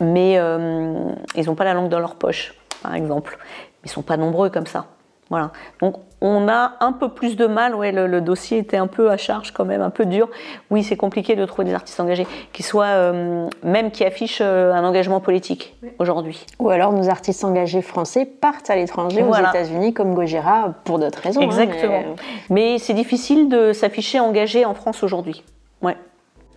Mais 0.00 0.38
euh, 0.38 1.12
ils 1.34 1.46
n'ont 1.46 1.54
pas 1.54 1.64
la 1.64 1.74
langue 1.74 1.90
dans 1.90 2.00
leur 2.00 2.14
poche, 2.14 2.54
par 2.82 2.94
exemple. 2.94 3.38
Ils 3.84 3.88
ne 3.88 3.90
sont 3.90 4.02
pas 4.02 4.16
nombreux 4.16 4.48
comme 4.48 4.66
ça. 4.66 4.86
Voilà. 5.30 5.52
Donc 5.80 5.96
on 6.20 6.48
a 6.48 6.74
un 6.80 6.92
peu 6.92 7.08
plus 7.08 7.36
de 7.36 7.46
mal, 7.46 7.74
ouais, 7.74 7.92
le, 7.92 8.20
dossier 8.20 8.58
était 8.58 8.76
un 8.76 8.88
peu 8.88 9.10
à 9.10 9.16
charge 9.16 9.52
quand 9.52 9.64
même, 9.64 9.80
un 9.80 9.90
peu 9.90 10.04
dur. 10.04 10.28
Oui, 10.70 10.82
c'est 10.82 10.96
compliqué 10.96 11.34
de 11.34 11.44
trouver 11.46 11.64
des 11.64 11.74
artistes 11.74 11.98
engagés 11.98 12.26
qui 12.52 12.62
soient, 12.62 12.86
euh, 12.86 13.48
même 13.62 13.90
qui 13.90 14.04
affichent 14.04 14.42
euh, 14.42 14.72
un 14.72 14.84
engagement 14.84 15.20
politique 15.20 15.76
aujourd'hui. 15.98 16.44
Ou 16.58 16.68
alors 16.68 16.92
nos 16.92 17.08
artistes 17.08 17.44
engagés 17.44 17.80
français 17.80 18.26
partent 18.26 18.68
à 18.68 18.76
l'étranger, 18.76 19.22
aux 19.22 19.34
États-Unis, 19.34 19.94
comme 19.94 20.14
Gojira, 20.14 20.74
pour 20.84 20.98
d'autres 20.98 21.20
raisons. 21.20 21.40
Hein, 21.40 21.44
Exactement. 21.44 22.02
mais, 22.50 22.78
c'est 22.78 22.94
difficile 22.94 23.48
de 23.48 23.72
s'afficher 23.72 24.20
engagé 24.20 24.64
en 24.64 24.74
France 24.74 25.02
aujourd'hui. 25.02 25.42
Ouais. 25.80 25.96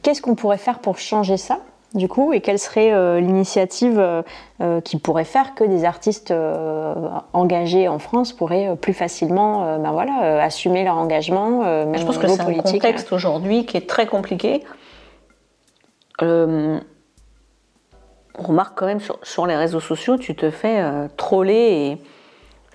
Qu'est-ce 0.01 0.21
qu'on 0.21 0.35
pourrait 0.35 0.57
faire 0.57 0.79
pour 0.79 0.97
changer 0.97 1.37
ça? 1.37 1.59
Du 1.93 2.07
coup, 2.07 2.33
et 2.33 2.41
quelle 2.41 2.57
serait 2.57 2.91
euh, 2.91 3.19
l'initiative 3.19 3.99
euh, 3.99 4.23
euh, 4.61 4.81
qui 4.81 4.97
pourrait 4.97 5.25
faire 5.25 5.53
que 5.53 5.63
des 5.63 5.85
artistes 5.85 6.33
engagés 7.33 7.87
en 7.87 7.99
France 7.99 8.33
pourraient 8.33 8.75
plus 8.75 8.93
facilement 8.93 9.77
ben 9.77 9.91
voilà, 9.91 10.43
assumer 10.43 10.83
leur 10.83 10.97
engagement 10.97 11.63
même 11.63 11.97
Je 11.97 12.05
pense 12.05 12.17
que 12.17 12.27
c'est 12.27 12.41
un 12.41 12.53
contexte 12.55 13.11
aujourd'hui 13.11 13.65
qui 13.65 13.77
est 13.77 13.87
très 13.87 14.07
compliqué. 14.07 14.63
on 16.21 16.79
remarque 18.37 18.77
quand 18.77 18.85
même 18.85 19.01
sur, 19.21 19.45
les 19.45 19.55
réseaux 19.55 19.79
sociaux, 19.79 20.17
tu 20.17 20.35
te 20.35 20.49
fais 20.49 20.81
troller 21.17 21.53
et 21.53 21.97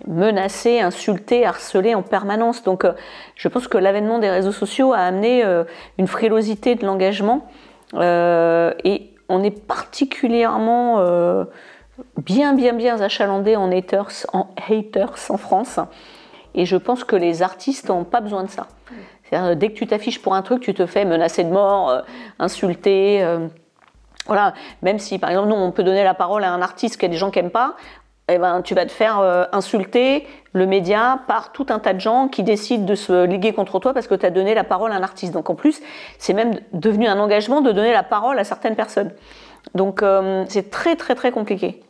menacer, 0.06 0.80
insulter, 0.80 1.44
harceler 1.44 1.94
en 1.94 2.02
permanence. 2.02 2.62
Donc 2.62 2.86
je 3.34 3.48
pense 3.48 3.66
que 3.66 3.78
l'avènement 3.78 4.18
des 4.18 4.30
réseaux 4.30 4.52
sociaux 4.52 4.92
a 4.92 4.98
amené 4.98 5.42
une 5.98 6.06
frilosité 6.06 6.74
de 6.74 6.86
l'engagement 6.86 7.48
et 7.94 9.14
on 9.28 9.42
est 9.42 9.66
particulièrement 9.66 11.00
euh, 11.00 11.44
bien, 12.16 12.54
bien, 12.54 12.72
bien 12.72 13.00
achalandé 13.00 13.56
en 13.56 13.70
haters, 13.70 14.26
en 14.32 15.36
France. 15.36 15.80
Et 16.54 16.64
je 16.64 16.76
pense 16.76 17.04
que 17.04 17.16
les 17.16 17.42
artistes 17.42 17.88
n'ont 17.88 18.04
pas 18.04 18.20
besoin 18.20 18.44
de 18.44 18.50
ça. 18.50 18.66
Dès 19.30 19.68
que 19.68 19.74
tu 19.74 19.86
t'affiches 19.86 20.22
pour 20.22 20.34
un 20.34 20.40
truc, 20.40 20.62
tu 20.62 20.72
te 20.72 20.86
fais 20.86 21.04
menacer 21.04 21.44
de 21.44 21.50
mort, 21.50 21.90
euh, 21.90 22.00
insulter. 22.38 23.24
voilà, 24.26 24.54
même 24.80 24.98
si 24.98 25.18
par 25.18 25.28
exemple, 25.30 25.48
nous, 25.48 25.54
on 25.54 25.70
peut 25.70 25.84
donner 25.84 26.02
la 26.02 26.14
parole 26.14 26.44
à 26.44 26.52
un 26.52 26.62
artiste 26.62 26.96
qui 26.98 27.04
a 27.04 27.08
des 27.08 27.16
gens 27.16 27.30
qui 27.30 27.38
n'aiment 27.38 27.50
pas, 27.50 27.76
eh 28.28 28.38
ben, 28.38 28.60
tu 28.62 28.74
vas 28.74 28.84
te 28.84 28.92
faire 28.92 29.20
euh, 29.20 29.44
insulter 29.52 30.26
le 30.52 30.66
média 30.66 31.20
par 31.26 31.50
tout 31.52 31.66
un 31.70 31.78
tas 31.78 31.94
de 31.94 32.00
gens 32.00 32.28
qui 32.28 32.42
décident 32.42 32.84
de 32.84 32.94
se 32.94 33.24
liguer 33.24 33.54
contre 33.54 33.78
toi 33.78 33.94
parce 33.94 34.06
que 34.06 34.14
tu 34.14 34.26
as 34.26 34.30
donné 34.30 34.54
la 34.54 34.64
parole 34.64 34.92
à 34.92 34.96
un 34.96 35.02
artiste. 35.02 35.32
Donc 35.32 35.48
en 35.48 35.54
plus, 35.54 35.80
c'est 36.18 36.34
même 36.34 36.60
devenu 36.72 37.06
un 37.06 37.18
engagement 37.18 37.62
de 37.62 37.72
donner 37.72 37.92
la 37.92 38.02
parole 38.02 38.38
à 38.38 38.44
certaines 38.44 38.76
personnes. 38.76 39.12
Donc 39.74 40.02
euh, 40.02 40.44
c'est 40.48 40.70
très 40.70 40.94
très 40.96 41.14
très 41.14 41.32
compliqué. 41.32 41.80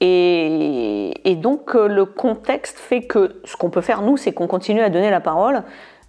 Et, 0.00 1.36
donc 1.36 1.74
euh, 1.74 1.88
le 1.88 2.04
contexte 2.04 2.78
fait 2.78 3.02
que 3.02 3.40
ce 3.44 3.56
qu'on 3.56 3.70
peut 3.70 3.80
faire 3.80 4.02
nous, 4.02 4.16
c'est 4.16 4.32
qu'on 4.32 4.46
continue 4.46 4.82
à 4.82 4.88
donner 4.88 5.10
la 5.10 5.20
parole 5.20 5.62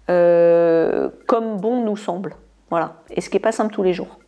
comme 0.06 1.56
bon 1.56 1.82
nous 1.82 1.96
semble. 1.96 2.36
Voilà. 2.70 2.94
Et 3.10 3.20
ce 3.20 3.28
qui 3.28 3.36
n'est 3.36 3.40
pas 3.40 3.50
simple 3.50 3.74
tous 3.74 3.82
les 3.82 3.92
jours. 3.92 4.18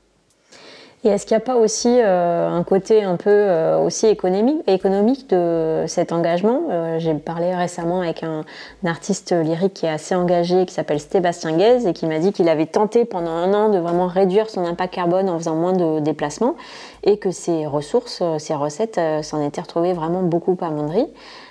Et 1.04 1.08
est-ce 1.11 1.26
qu'il 1.26 1.37
n'y 1.37 1.42
a 1.42 1.46
pas 1.46 1.54
aussi 1.54 1.88
euh, 1.88 2.48
un 2.48 2.64
côté 2.64 3.04
un 3.04 3.14
peu 3.14 3.30
euh, 3.30 3.78
aussi 3.78 4.06
économique, 4.06 4.62
économique 4.66 5.30
de 5.30 5.84
cet 5.87 6.11
engagement? 6.11 6.62
Euh, 6.70 6.98
J'ai 6.98 7.14
parlé 7.14 7.54
récemment 7.54 8.00
avec 8.00 8.24
un, 8.24 8.44
un, 8.82 8.90
artiste 8.90 9.32
lyrique 9.32 9.74
qui 9.74 9.87
est 9.87 9.90
assez 9.90 10.16
engagé, 10.16 10.66
qui 10.66 10.74
s'appelle 10.74 10.98
Sébastien 10.98 11.56
Guez, 11.56 11.87
et 11.87 11.92
qui 11.92 12.06
m'a 12.06 12.18
dit 12.18 12.32
qu'il 12.32 12.48
avait 12.48 12.66
tenté 12.66 13.04
pendant 13.04 13.30
un 13.30 13.54
an 13.54 13.68
de 13.68 13.78
vraiment 13.78 14.08
réduire 14.08 14.50
son 14.50 14.64
impact 14.64 14.94
carbone 14.94 15.30
en 15.30 15.38
faisant 15.38 15.54
moins 15.54 15.72
de 15.72 16.00
déplacements, 16.00 16.56
et 17.04 17.16
que 17.18 17.30
ses 17.30 17.64
ressources, 17.66 18.20
ses 18.38 18.54
recettes 18.56 19.00
s'en 19.22 19.40
étaient 19.40 19.61
retrouvées 19.61 19.92
vraiment 19.92 20.22
beaucoup 20.22 20.56
amoindries. 20.61 21.06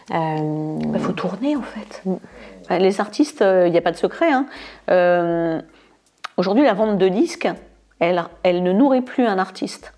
Il 0.10 0.88
bah, 0.88 1.00
faut 1.00 1.14
tourner 1.14 1.56
en 1.56 1.62
fait. 1.62 2.04
Les 2.78 3.00
artistes, 3.00 3.42
il 3.42 3.72
n'y 3.72 3.78
a 3.78 3.82
pas 3.82 3.92
de 3.92 3.98
secret. 3.98 4.28
Hein. 4.30 5.62
Aujourd'hui, 6.36 6.66
la 6.66 6.74
vente 6.74 6.98
de 6.98 7.08
disques, 7.08 7.48
elle, 8.00 8.64
ne 8.64 8.72
nourrit 8.72 9.02
plus 9.02 9.26
un 9.26 9.40
artiste. 9.40 9.94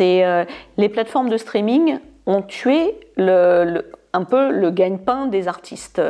Euh, 0.00 0.44
les 0.76 0.88
plateformes 0.88 1.28
de 1.28 1.36
streaming 1.36 1.98
ont 2.26 2.42
tué 2.42 2.98
un 3.18 4.24
peu 4.24 4.50
le 4.50 4.70
gagne-pain 4.70 5.26
des 5.26 5.48
artistes. 5.48 6.02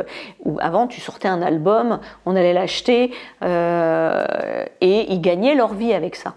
Avant, 0.59 0.87
tu 0.87 1.01
sortais 1.01 1.27
un 1.27 1.41
album, 1.41 1.99
on 2.25 2.35
allait 2.35 2.53
l'acheter 2.53 3.13
euh, 3.43 4.65
et 4.81 5.11
ils 5.11 5.21
gagnaient 5.21 5.55
leur 5.55 5.73
vie 5.73 5.93
avec 5.93 6.15
ça 6.15 6.35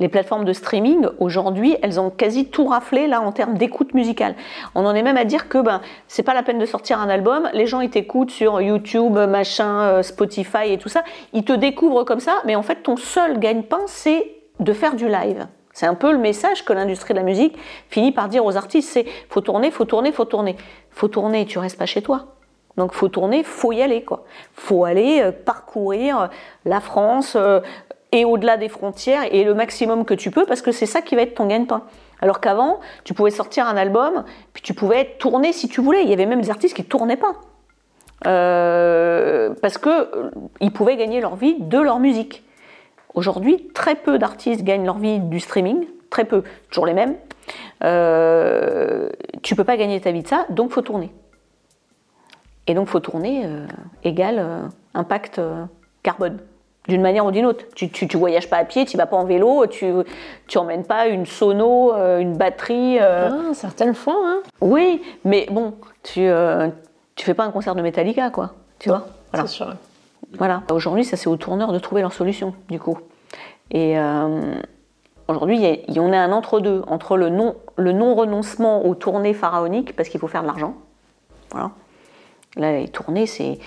les 0.00 0.08
plateformes 0.08 0.44
de 0.44 0.52
streaming, 0.52 1.06
aujourd'hui, 1.18 1.76
elles 1.82 2.00
ont 2.00 2.10
quasi 2.10 2.46
tout 2.46 2.66
raflé 2.66 3.06
là 3.06 3.20
en 3.20 3.32
termes 3.32 3.56
d'écoute 3.56 3.94
musicale. 3.94 4.34
On 4.74 4.84
en 4.86 4.94
est 4.94 5.02
même 5.02 5.16
à 5.16 5.24
dire 5.24 5.48
que 5.48 5.58
ben 5.58 5.80
c'est 6.08 6.22
pas 6.22 6.34
la 6.34 6.42
peine 6.42 6.58
de 6.58 6.66
sortir 6.66 6.98
un 6.98 7.08
album, 7.08 7.48
les 7.52 7.66
gens 7.66 7.80
ils 7.80 7.90
t'écoutent 7.90 8.30
sur 8.30 8.60
YouTube, 8.60 9.16
machin, 9.16 9.80
euh, 9.82 10.02
Spotify 10.02 10.72
et 10.72 10.78
tout 10.78 10.88
ça, 10.88 11.04
ils 11.32 11.44
te 11.44 11.52
découvrent 11.52 12.04
comme 12.04 12.20
ça, 12.20 12.36
mais 12.46 12.56
en 12.56 12.62
fait 12.62 12.82
ton 12.82 12.96
seul 12.96 13.38
gagne-pain 13.38 13.82
c'est 13.86 14.32
de 14.58 14.72
faire 14.72 14.96
du 14.96 15.06
live. 15.06 15.46
C'est 15.72 15.86
un 15.86 15.94
peu 15.94 16.12
le 16.12 16.18
message 16.18 16.64
que 16.64 16.72
l'industrie 16.72 17.14
de 17.14 17.18
la 17.18 17.24
musique 17.24 17.56
finit 17.88 18.12
par 18.12 18.28
dire 18.28 18.44
aux 18.44 18.56
artistes, 18.56 18.88
c'est 18.90 19.06
faut 19.28 19.40
tourner, 19.40 19.70
faut 19.70 19.84
tourner, 19.84 20.12
faut 20.12 20.24
tourner. 20.24 20.56
Faut 20.90 21.08
tourner, 21.08 21.46
tu 21.46 21.58
restes 21.58 21.78
pas 21.78 21.86
chez 21.86 22.02
toi. 22.02 22.26
Donc 22.76 22.92
faut 22.92 23.08
tourner, 23.08 23.42
faut 23.44 23.72
y 23.72 23.82
aller 23.82 24.02
quoi. 24.02 24.24
Faut 24.54 24.84
aller 24.84 25.20
euh, 25.22 25.32
parcourir 25.32 26.20
euh, 26.20 26.26
la 26.64 26.80
France, 26.80 27.36
et 28.12 28.24
au-delà 28.24 28.56
des 28.56 28.68
frontières 28.68 29.22
et 29.32 29.44
le 29.44 29.54
maximum 29.54 30.04
que 30.04 30.14
tu 30.14 30.30
peux 30.30 30.44
parce 30.44 30.62
que 30.62 30.72
c'est 30.72 30.86
ça 30.86 31.02
qui 31.02 31.14
va 31.14 31.22
être 31.22 31.34
ton 31.34 31.46
gagne-pain. 31.46 31.82
Alors 32.20 32.40
qu'avant, 32.40 32.80
tu 33.04 33.14
pouvais 33.14 33.30
sortir 33.30 33.66
un 33.66 33.76
album, 33.76 34.24
puis 34.52 34.62
tu 34.62 34.74
pouvais 34.74 35.16
tourner 35.18 35.52
si 35.52 35.68
tu 35.68 35.80
voulais. 35.80 36.02
Il 36.02 36.10
y 36.10 36.12
avait 36.12 36.26
même 36.26 36.40
des 36.40 36.50
artistes 36.50 36.74
qui 36.74 36.82
ne 36.82 36.86
tournaient 36.86 37.16
pas. 37.16 37.32
Euh, 38.26 39.54
parce 39.62 39.78
qu'ils 39.78 39.90
euh, 39.92 40.70
pouvaient 40.74 40.96
gagner 40.96 41.20
leur 41.20 41.36
vie 41.36 41.56
de 41.58 41.78
leur 41.78 41.98
musique. 41.98 42.44
Aujourd'hui, 43.14 43.68
très 43.74 43.94
peu 43.94 44.18
d'artistes 44.18 44.62
gagnent 44.62 44.84
leur 44.84 44.98
vie 44.98 45.18
du 45.18 45.40
streaming, 45.40 45.86
très 46.10 46.24
peu, 46.24 46.42
toujours 46.68 46.86
les 46.86 46.92
mêmes. 46.92 47.16
Euh, 47.82 49.08
tu 49.42 49.56
peux 49.56 49.64
pas 49.64 49.76
gagner 49.76 50.00
ta 50.00 50.12
vie 50.12 50.22
de 50.22 50.28
ça, 50.28 50.44
donc 50.50 50.70
faut 50.70 50.82
tourner. 50.82 51.12
Et 52.66 52.74
donc 52.74 52.88
faut 52.88 53.00
tourner 53.00 53.46
euh, 53.46 53.66
égale 54.04 54.68
impact 54.94 55.40
carbone 56.02 56.38
d'une 56.88 57.02
manière 57.02 57.26
ou 57.26 57.30
d'une 57.30 57.46
autre. 57.46 57.64
Tu, 57.74 57.90
tu, 57.90 58.16
voyages 58.16 58.48
pas 58.48 58.56
à 58.56 58.64
pied, 58.64 58.84
tu 58.84 58.96
vas 58.96 59.06
pas 59.06 59.16
en 59.16 59.24
vélo, 59.24 59.66
tu 59.66 59.92
tu 60.46 60.58
emmènes 60.58 60.84
pas 60.84 61.06
une 61.06 61.26
sono, 61.26 61.94
euh, 61.94 62.18
une 62.18 62.36
batterie. 62.36 62.98
Euh. 63.00 63.30
Ah, 63.30 63.54
certaines 63.54 63.94
fois. 63.94 64.16
Hein. 64.16 64.40
Oui, 64.60 65.02
mais 65.24 65.46
bon, 65.50 65.74
tu 66.02 66.20
euh, 66.20 66.68
tu 67.16 67.24
fais 67.24 67.34
pas 67.34 67.44
un 67.44 67.50
concert 67.50 67.74
de 67.74 67.82
Metallica, 67.82 68.30
quoi. 68.30 68.52
Tu 68.78 68.88
vois 68.88 69.06
Voilà. 69.32 69.46
C'est 69.46 69.54
sûr. 69.54 69.74
Voilà. 70.38 70.62
Aujourd'hui, 70.70 71.04
ça 71.04 71.16
c'est 71.16 71.28
aux 71.28 71.36
tourneurs 71.36 71.72
de 71.72 71.78
trouver 71.78 72.02
leur 72.02 72.12
solution, 72.12 72.54
du 72.68 72.78
coup. 72.78 72.98
Et 73.72 73.96
aujourd'hui, 75.28 75.64
on 75.96 76.12
est 76.12 76.16
un 76.16 76.32
entre-deux 76.32 76.82
entre 76.88 77.16
le 77.16 77.28
non 77.28 77.54
le 77.76 77.92
non 77.92 78.14
renoncement 78.14 78.84
aux 78.84 78.94
tournées 78.94 79.34
pharaoniques 79.34 79.94
parce 79.94 80.08
qu'il 80.08 80.18
faut 80.18 80.28
faire 80.28 80.42
de 80.42 80.48
l'argent. 80.48 80.74
Voilà. 81.52 81.70
Là, 82.56 82.72
les 82.72 82.88
tournées, 82.88 83.26
c'est 83.26 83.58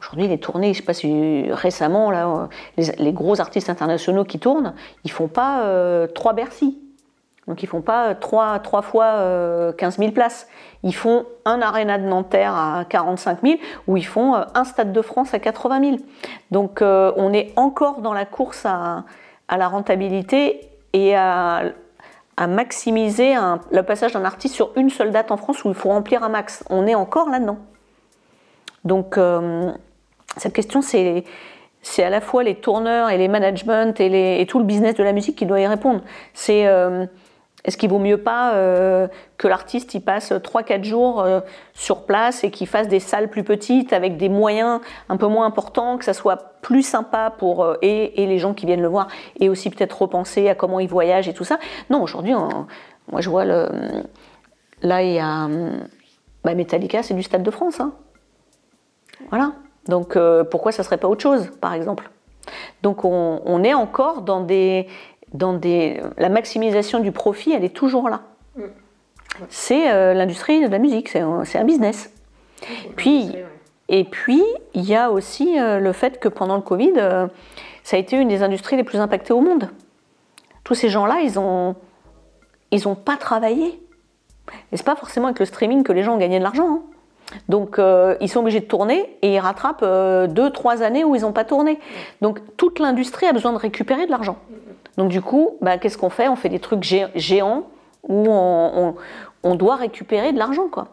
Aujourd'hui, 0.00 0.28
les 0.28 0.38
tournées, 0.38 0.72
je 0.72 0.78
sais 0.78 0.84
pas 0.84 0.94
si 0.94 1.44
récemment, 1.50 2.10
là, 2.10 2.48
les, 2.76 3.12
gros 3.12 3.40
artistes 3.40 3.70
internationaux 3.70 4.24
qui 4.24 4.38
tournent, 4.38 4.74
ils 5.04 5.10
font 5.10 5.28
pas 5.28 5.62
euh, 5.64 6.06
trois 6.06 6.32
Bercy. 6.32 6.78
Donc 7.50 7.64
ils 7.64 7.66
font 7.66 7.80
pas 7.80 8.14
trois, 8.14 8.60
trois 8.60 8.80
fois 8.80 9.06
euh, 9.06 9.72
15 9.72 9.98
000 9.98 10.12
places. 10.12 10.46
Ils 10.84 10.94
font 10.94 11.26
un 11.44 11.60
aréna 11.60 11.98
de 11.98 12.04
Nanterre 12.04 12.54
à 12.54 12.84
45 12.88 13.40
000 13.42 13.54
ou 13.88 13.96
ils 13.96 14.06
font 14.06 14.36
euh, 14.36 14.44
un 14.54 14.62
stade 14.62 14.92
de 14.92 15.02
France 15.02 15.34
à 15.34 15.40
80 15.40 15.80
000. 15.80 15.96
Donc 16.52 16.80
euh, 16.80 17.12
on 17.16 17.32
est 17.32 17.52
encore 17.56 18.02
dans 18.02 18.12
la 18.12 18.24
course 18.24 18.64
à, 18.66 19.04
la 19.50 19.66
rentabilité 19.66 20.60
et 20.92 21.16
à, 21.16 21.72
maximiser 22.48 23.34
le 23.70 23.82
passage 23.82 24.14
d'un 24.14 24.24
artiste 24.24 24.54
sur 24.54 24.70
une 24.76 24.88
seule 24.88 25.10
date 25.10 25.30
en 25.30 25.36
France 25.36 25.62
où 25.64 25.68
il 25.68 25.74
faut 25.74 25.90
remplir 25.90 26.22
un 26.22 26.30
max. 26.30 26.64
On 26.70 26.86
est 26.86 26.94
encore 26.94 27.28
là-dedans. 27.28 27.58
Donc 28.84 29.18
cette 30.36 30.52
question, 30.52 30.82
c'est 30.82 31.24
c'est 31.82 32.04
à 32.04 32.10
la 32.10 32.20
fois 32.20 32.42
les 32.42 32.56
tourneurs 32.56 33.10
et 33.10 33.18
les 33.18 33.28
managements 33.28 33.92
et, 33.98 34.46
tout 34.48 34.58
le 34.58 34.64
business 34.64 34.94
de 34.94 35.02
la 35.02 35.12
musique 35.12 35.36
qui 35.36 35.46
doit 35.46 35.60
y 35.60 35.66
répondre. 35.66 36.02
C'est 36.34 36.66
euh, 36.66 37.06
est-ce 37.64 37.76
qu'il 37.76 37.88
vaut 37.90 37.98
mieux 37.98 38.18
pas 38.18 38.54
euh, 38.54 39.08
que 39.38 39.48
l'artiste 39.48 39.94
y 39.94 40.00
passe 40.00 40.32
3-4 40.32 40.84
jours 40.84 41.22
euh, 41.22 41.40
sur 41.72 42.04
place 42.04 42.44
et 42.44 42.50
qu'il 42.50 42.66
fasse 42.66 42.88
des 42.88 43.00
salles 43.00 43.30
plus 43.30 43.44
petites 43.44 43.92
avec 43.92 44.16
des 44.18 44.28
moyens 44.28 44.80
un 45.08 45.16
peu 45.16 45.26
moins 45.26 45.46
importants, 45.46 45.96
que 45.96 46.04
ça 46.04 46.12
soit 46.12 46.60
plus 46.60 46.82
sympa 46.82 47.32
pour 47.36 47.76
et, 47.80 48.12
les 48.16 48.38
gens 48.38 48.52
qui 48.52 48.66
viennent 48.66 48.82
le 48.82 48.88
voir 48.88 49.08
et 49.38 49.48
aussi 49.48 49.70
peut-être 49.70 50.02
repenser 50.02 50.48
à 50.48 50.54
comment 50.54 50.80
ils 50.80 50.88
voyagent 50.88 51.28
et 51.28 51.34
tout 51.34 51.44
ça? 51.44 51.58
Non, 51.88 52.02
aujourd'hui, 52.02 52.34
moi 53.10 53.20
je 53.20 53.30
vois 53.30 53.44
le 53.44 53.68
là 54.82 55.02
il 55.02 55.12
y 55.12 55.18
a 55.18 55.48
bah, 56.44 56.54
Metallica, 56.54 57.02
c'est 57.02 57.14
du 57.14 57.22
Stade 57.22 57.42
de 57.42 57.50
France. 57.50 57.80
Hein. 57.80 57.92
Voilà. 59.30 59.52
Donc 59.86 60.16
euh, 60.16 60.44
pourquoi 60.44 60.72
ça 60.72 60.82
serait 60.82 60.98
pas 60.98 61.08
autre 61.08 61.22
chose, 61.22 61.50
par 61.60 61.74
exemple? 61.74 62.10
Donc 62.82 63.04
on, 63.04 63.64
est 63.64 63.74
encore 63.74 64.22
dans 64.22 64.40
des, 64.40 64.86
dans 65.34 65.52
des... 65.52 66.00
La 66.18 66.28
maximisation 66.28 67.00
du 67.00 67.12
profit, 67.12 67.52
elle 67.52 67.64
est 67.64 67.74
toujours 67.74 68.08
là. 68.08 68.22
Mm. 68.56 68.62
C'est 69.48 69.90
euh, 69.90 70.14
l'industrie 70.14 70.60
de 70.60 70.70
la 70.70 70.78
musique, 70.78 71.08
c'est 71.08 71.20
un, 71.20 71.64
business. 71.64 72.12
Puis, 72.96 73.34
et 73.88 74.04
puis, 74.04 74.42
il 74.74 74.84
y 74.84 74.94
a 74.94 75.10
aussi 75.10 75.58
euh, 75.58 75.78
le 75.78 75.92
fait 75.92 76.18
que 76.18 76.28
pendant 76.28 76.56
le 76.56 76.62
Covid, 76.62 76.92
ça 77.82 77.96
a 77.96 77.98
été 77.98 78.16
une 78.16 78.28
des 78.28 78.42
industries 78.42 78.76
les 78.76 78.84
plus 78.84 78.98
impactées 78.98 79.32
au 79.32 79.40
monde. 79.40 79.70
Tous 80.64 80.74
ces 80.74 80.88
gens-là, 80.88 81.20
ils 81.22 81.34
n'ont 81.34 81.74
ils 82.70 82.88
ont 82.88 82.94
pas 82.94 83.16
travaillé. 83.16 83.80
Et 84.72 84.76
c'est 84.76 84.86
pas 84.86 84.96
forcément 84.96 85.26
avec 85.26 85.38
le 85.38 85.46
streaming 85.46 85.82
que 85.82 85.92
les 85.92 86.02
gens 86.02 86.14
ont 86.14 86.18
gagné 86.18 86.38
de 86.38 86.44
l'argent. 86.44 86.68
Hein. 86.68 86.82
Donc 87.48 87.78
euh, 87.78 88.16
ils 88.20 88.28
sont 88.28 88.40
obligés 88.40 88.60
de 88.60 88.66
tourner 88.66 89.16
et 89.22 89.34
ils 89.34 89.38
rattrapent 89.38 89.82
euh, 89.82 90.26
deux, 90.26 90.50
trois 90.50 90.82
années 90.82 91.04
où 91.04 91.14
ils 91.14 91.22
n'ont 91.22 91.32
pas 91.32 91.44
tourné. 91.44 91.78
Donc 92.20 92.40
toute 92.56 92.78
l'industrie 92.78 93.26
a 93.26 93.32
besoin 93.32 93.52
de 93.52 93.58
récupérer 93.58 94.06
de 94.06 94.10
l'argent. 94.10 94.36
Donc 94.96 95.08
du 95.08 95.22
coup, 95.22 95.56
bah, 95.60 95.78
qu'est-ce 95.78 95.98
qu'on 95.98 96.10
fait? 96.10 96.28
On 96.28 96.36
fait 96.36 96.48
des 96.48 96.58
trucs 96.58 96.82
géants 96.82 97.64
où 98.08 98.26
on, 98.28 99.54
doit 99.54 99.76
récupérer 99.76 100.32
de 100.32 100.38
l'argent, 100.38 100.68
quoi. 100.68 100.88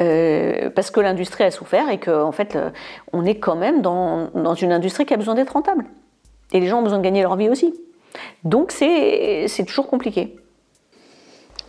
Euh, 0.00 0.70
parce 0.70 0.90
que 0.90 1.00
l'industrie 1.00 1.44
a 1.44 1.50
souffert 1.50 1.90
et 1.90 1.98
qu'en 1.98 2.28
en 2.28 2.32
fait, 2.32 2.56
on 3.12 3.24
est 3.24 3.36
quand 3.36 3.56
même 3.56 3.82
dans, 3.82 4.28
dans 4.34 4.54
une 4.54 4.72
industrie 4.72 5.04
qui 5.06 5.14
a 5.14 5.16
besoin 5.16 5.34
d'être 5.34 5.50
rentable. 5.50 5.84
Et 6.52 6.60
les 6.60 6.66
gens 6.66 6.78
ont 6.78 6.82
besoin 6.82 6.98
de 6.98 7.04
gagner 7.04 7.22
leur 7.22 7.36
vie 7.36 7.48
aussi. 7.48 7.74
Donc 8.44 8.70
c'est 8.70 9.46
toujours 9.66 9.88
compliqué 9.88 10.36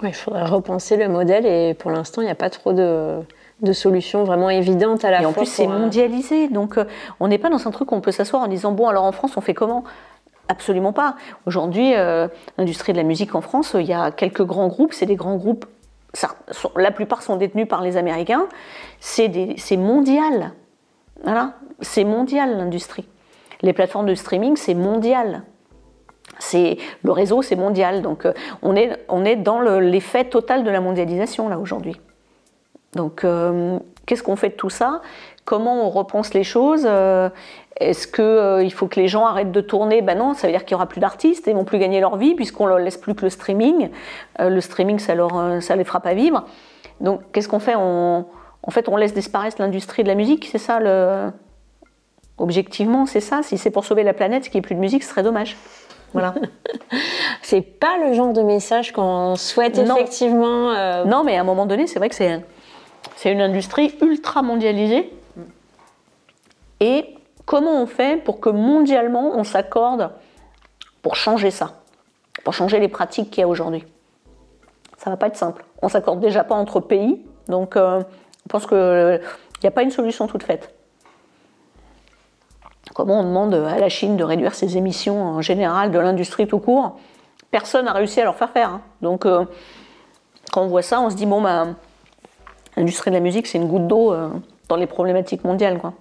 il 0.07 0.13
faudrait 0.13 0.45
repenser 0.45 0.97
le 0.97 1.07
modèle 1.07 1.45
et 1.45 1.73
pour 1.73 1.91
l'instant, 1.91 2.21
il 2.21 2.25
n'y 2.25 2.31
a 2.31 2.35
pas 2.35 2.49
trop 2.49 2.73
de, 2.73 3.19
de 3.62 3.73
solutions 3.73 4.23
vraiment 4.23 4.49
évidentes 4.49 5.03
à 5.03 5.12
la 5.12 5.17
fois. 5.17 5.23
Et 5.23 5.29
en 5.29 5.33
plus, 5.33 5.45
c'est 5.45 5.67
euh, 5.67 5.79
mondialisé, 5.79 6.47
donc 6.47 6.77
euh, 6.77 6.85
on 7.19 7.27
n'est 7.27 7.38
pas 7.38 7.49
dans 7.49 7.67
un 7.67 7.71
truc 7.71 7.91
où 7.91 7.95
on 7.95 8.01
peut 8.01 8.12
s'asseoir 8.12 8.43
en 8.43 8.47
disant 8.47 8.71
bon, 8.71 8.88
alors 8.88 9.03
en 9.03 9.12
France, 9.12 9.38
on 9.38 9.41
fait 9.41 9.53
comment? 9.53 9.83
Absolument 10.47 10.93
pas. 10.93 11.15
Aujourd'hui, 11.45 11.93
euh, 11.95 12.27
l'industrie 12.57 12.93
de 12.93 12.97
la 12.97 13.03
musique 13.03 13.35
en 13.35 13.41
France, 13.41 13.75
il 13.77 13.85
y 13.85 13.93
a 13.93 14.12
quelques 14.12 14.43
grands 14.43 14.67
groupes, 14.67 14.93
c'est 14.93 15.05
des 15.05 15.15
grands 15.15 15.35
groupes, 15.35 15.65
la 16.75 16.91
plupart 16.91 17.21
sont 17.21 17.35
détenus 17.35 17.67
par 17.67 17.81
les 17.81 17.97
Américains, 17.97 18.47
c'est 18.99 19.29
mondial. 19.77 20.53
Voilà, 21.23 21.53
c'est 21.81 22.03
mondial 22.03 22.57
l'industrie. 22.57 23.07
Les 23.62 23.73
plateformes 23.73 24.07
de 24.07 24.15
streaming, 24.15 24.55
c'est 24.55 24.73
mondial. 24.73 25.43
C'est 26.39 26.78
le 27.04 27.12
réseau, 27.12 27.41
c'est 27.41 27.56
mondial, 27.56 28.02
donc 28.02 28.25
euh, 28.25 28.34
on 28.62 28.75
est 28.75 28.97
on 29.10 29.25
est 29.25 29.36
dans 29.36 29.60
l'effet 29.60 30.23
total 30.23 30.63
de 30.63 30.69
la 30.71 30.82
mondialisation 30.82 31.49
là 31.49 31.60
aujourd'hui. 31.60 31.99
Donc 32.95 33.23
euh, 33.23 33.78
qu'est-ce 34.06 34.23
qu'on 34.23 34.36
fait 34.36 34.49
de 34.49 34.56
tout 34.56 34.69
ça? 34.69 35.02
Comment 35.45 35.86
on 35.86 35.89
repense 35.89 36.34
les 36.34 36.43
choses? 36.43 36.84
Euh, 36.86 37.30
Est-ce 37.80 38.08
qu'il 38.08 38.73
faut 38.73 38.88
que 38.88 38.99
les 38.99 39.08
gens 39.08 39.25
arrêtent 39.25 39.52
de 39.52 39.62
tourner? 39.62 40.02
Ben 40.02 40.17
non, 40.17 40.34
ça 40.34 40.47
veut 40.47 40.54
dire 40.54 40.63
qu'il 40.63 40.71
y 40.71 40.75
aura 40.75 40.88
plus 40.88 41.02
d'artistes, 41.02 41.45
ils 41.47 41.56
vont 41.56 41.65
plus 41.65 41.78
gagner 41.78 41.99
leur 41.99 42.17
vie 42.17 42.36
puisqu'on 42.36 42.65
leur 42.65 42.80
laisse 42.80 42.97
plus 42.97 43.15
que 43.15 43.23
le 43.23 43.30
streaming. 43.30 43.89
le 44.39 44.62
streaming, 44.62 44.99
ça 44.99 45.15
leur 45.15 45.62
ça 45.62 45.75
les 45.75 45.84
fera 45.84 45.99
pas 45.99 46.13
vivre. 46.13 46.45
Donc 47.02 47.21
qu'est-ce 47.32 47.47
qu'on 47.49 47.60
fait? 47.60 47.75
On, 47.78 48.25
En 48.63 48.71
fait, 48.71 48.88
on 48.89 48.95
laisse 48.95 49.13
disparaître 49.13 49.58
l'industrie 49.60 50.04
de 50.04 50.08
la 50.08 50.15
musique, 50.15 50.47
c'est 50.52 50.58
ça 50.58 50.80
Objectivement, 52.39 53.06
c'est 53.06 53.19
ça? 53.19 53.43
Si 53.43 53.58
c'est 53.58 53.69
pour 53.69 53.84
sauver 53.84 54.04
la 54.04 54.13
planète, 54.13 54.43
qu'il 54.43 54.54
n'y 54.54 54.60
ait 54.60 54.62
plus 54.62 54.75
de 54.75 54.80
musique, 54.80 55.04
ce 55.04 55.10
serait 55.10 55.23
dommage. 55.23 55.58
Voilà. 56.13 56.33
C'est 57.41 57.61
pas 57.61 57.97
le 57.97 58.13
genre 58.13 58.33
de 58.33 58.41
message 58.41 58.91
qu'on 58.93 59.35
souhaite 59.35 59.77
Non. 59.77 59.95
effectivement. 59.95 60.71
euh, 60.71 61.05
non, 61.05 61.23
mais 61.23 61.37
à 61.37 61.41
un 61.41 61.43
moment 61.43 61.65
donné, 61.65 61.87
c'est 61.87 61.99
vrai 61.99 62.09
que 62.09 62.15
c'est 62.15 62.43
c'est 63.15 63.31
une 63.31 63.41
industrie 63.41 63.95
ultra 64.01 64.41
mondialisée. 64.41 65.11
Et 66.79 67.15
comment 67.45 67.81
on 67.81 67.85
fait 67.85 68.17
pour 68.23 68.39
que 68.39 68.49
mondialement 68.49 69.31
on 69.35 69.43
s'accorde 69.43 70.11
pour 71.01 71.15
changer 71.15 71.51
ça, 71.51 71.73
pour 72.43 72.53
changer 72.53 72.79
les 72.79 72.87
pratiques 72.87 73.29
qu'il 73.31 73.41
y 73.41 73.43
a 73.43 73.47
aujourd'hui? 73.47 73.83
Ça 74.97 75.09
va 75.09 75.17
pas 75.17 75.27
être 75.27 75.37
simple. 75.37 75.63
On 75.81 75.89
s'accorde 75.89 76.19
déjà 76.19 76.43
pas 76.43 76.55
entre 76.55 76.79
pays, 76.79 77.25
donc 77.47 77.75
euh, 77.75 77.99
je 78.45 78.49
pense 78.49 78.65
qu'il 78.67 79.21
n'y 79.63 79.67
a 79.67 79.71
pas 79.71 79.83
une 79.83 79.91
solution 79.91 80.27
toute 80.27 80.43
faite. 80.43 80.73
Comment 82.99 83.21
on 83.21 83.23
demande 83.23 83.53
à 83.53 83.79
la 83.79 83.88
Chine 83.88 84.17
de 84.17 84.25
réduire 84.25 84.53
ses 84.53 84.75
émissions 84.75 85.21
en 85.21 85.41
général 85.41 85.89
de 85.89 85.97
l'industrie 85.99 86.47
tout 86.47 86.59
court 86.59 86.97
Personne 87.49 87.85
n'a 87.85 87.93
réussi 87.93 88.19
à 88.19 88.25
leur 88.25 88.35
faire 88.35 88.49
faire. 88.49 88.71
hein. 88.71 88.81
Donc 89.01 89.25
euh, 89.25 89.45
quand 90.51 90.63
on 90.63 90.67
voit 90.67 90.81
ça, 90.81 90.99
on 90.99 91.09
se 91.09 91.15
dit 91.15 91.25
bon 91.25 91.41
bah 91.41 91.67
l'industrie 92.75 93.09
de 93.09 93.15
la 93.15 93.21
musique 93.21 93.47
c'est 93.47 93.57
une 93.57 93.69
goutte 93.69 93.88
d'eau 93.88 94.12
euh, 94.12 94.27
dans 94.67 94.75
les 94.75 94.85
problématiques 94.85 95.45
mondiales 95.45 95.79
quoi. 95.79 95.93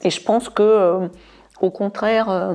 Et 0.00 0.08
je 0.08 0.22
pense 0.22 0.48
que 0.48 0.62
euh, 0.62 1.08
au 1.60 1.68
contraire 1.68 2.54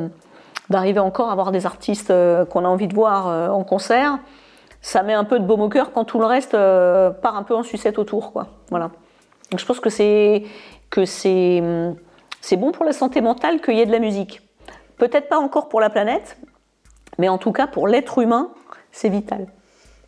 d'arriver 0.71 0.99
encore 0.99 1.29
à 1.29 1.33
avoir 1.33 1.51
des 1.51 1.67
artistes 1.67 2.11
qu'on 2.49 2.65
a 2.65 2.67
envie 2.67 2.87
de 2.87 2.95
voir 2.95 3.53
en 3.55 3.63
concert, 3.63 4.17
ça 4.81 5.03
met 5.03 5.13
un 5.13 5.23
peu 5.23 5.37
de 5.39 5.45
baume 5.45 5.61
au 5.61 5.69
cœur 5.69 5.91
quand 5.91 6.03
tout 6.03 6.17
le 6.17 6.25
reste 6.25 6.53
part 6.53 7.35
un 7.35 7.43
peu 7.43 7.55
en 7.55 7.61
sucette 7.61 7.99
autour 7.99 8.33
quoi. 8.33 8.47
Voilà. 8.71 8.89
Donc 9.51 9.59
je 9.59 9.65
pense 9.67 9.79
que 9.79 9.91
c'est 9.91 10.45
que 10.89 11.05
c'est 11.05 11.59
hum, 11.61 11.95
c'est 12.43 12.57
bon 12.57 12.73
pour 12.73 12.83
la 12.83 12.91
santé 12.91 13.21
mentale 13.21 13.61
qu'il 13.61 13.75
y 13.75 13.79
ait 13.79 13.85
de 13.85 13.91
la 13.91 13.99
musique. 13.99 14.41
Peut-être 14.97 15.29
pas 15.29 15.37
encore 15.37 15.69
pour 15.69 15.79
la 15.79 15.89
planète, 15.89 16.37
mais 17.17 17.29
en 17.29 17.37
tout 17.37 17.53
cas 17.53 17.67
pour 17.67 17.87
l'être 17.87 18.19
humain, 18.19 18.49
c'est 18.91 19.07
vital. 19.07 19.47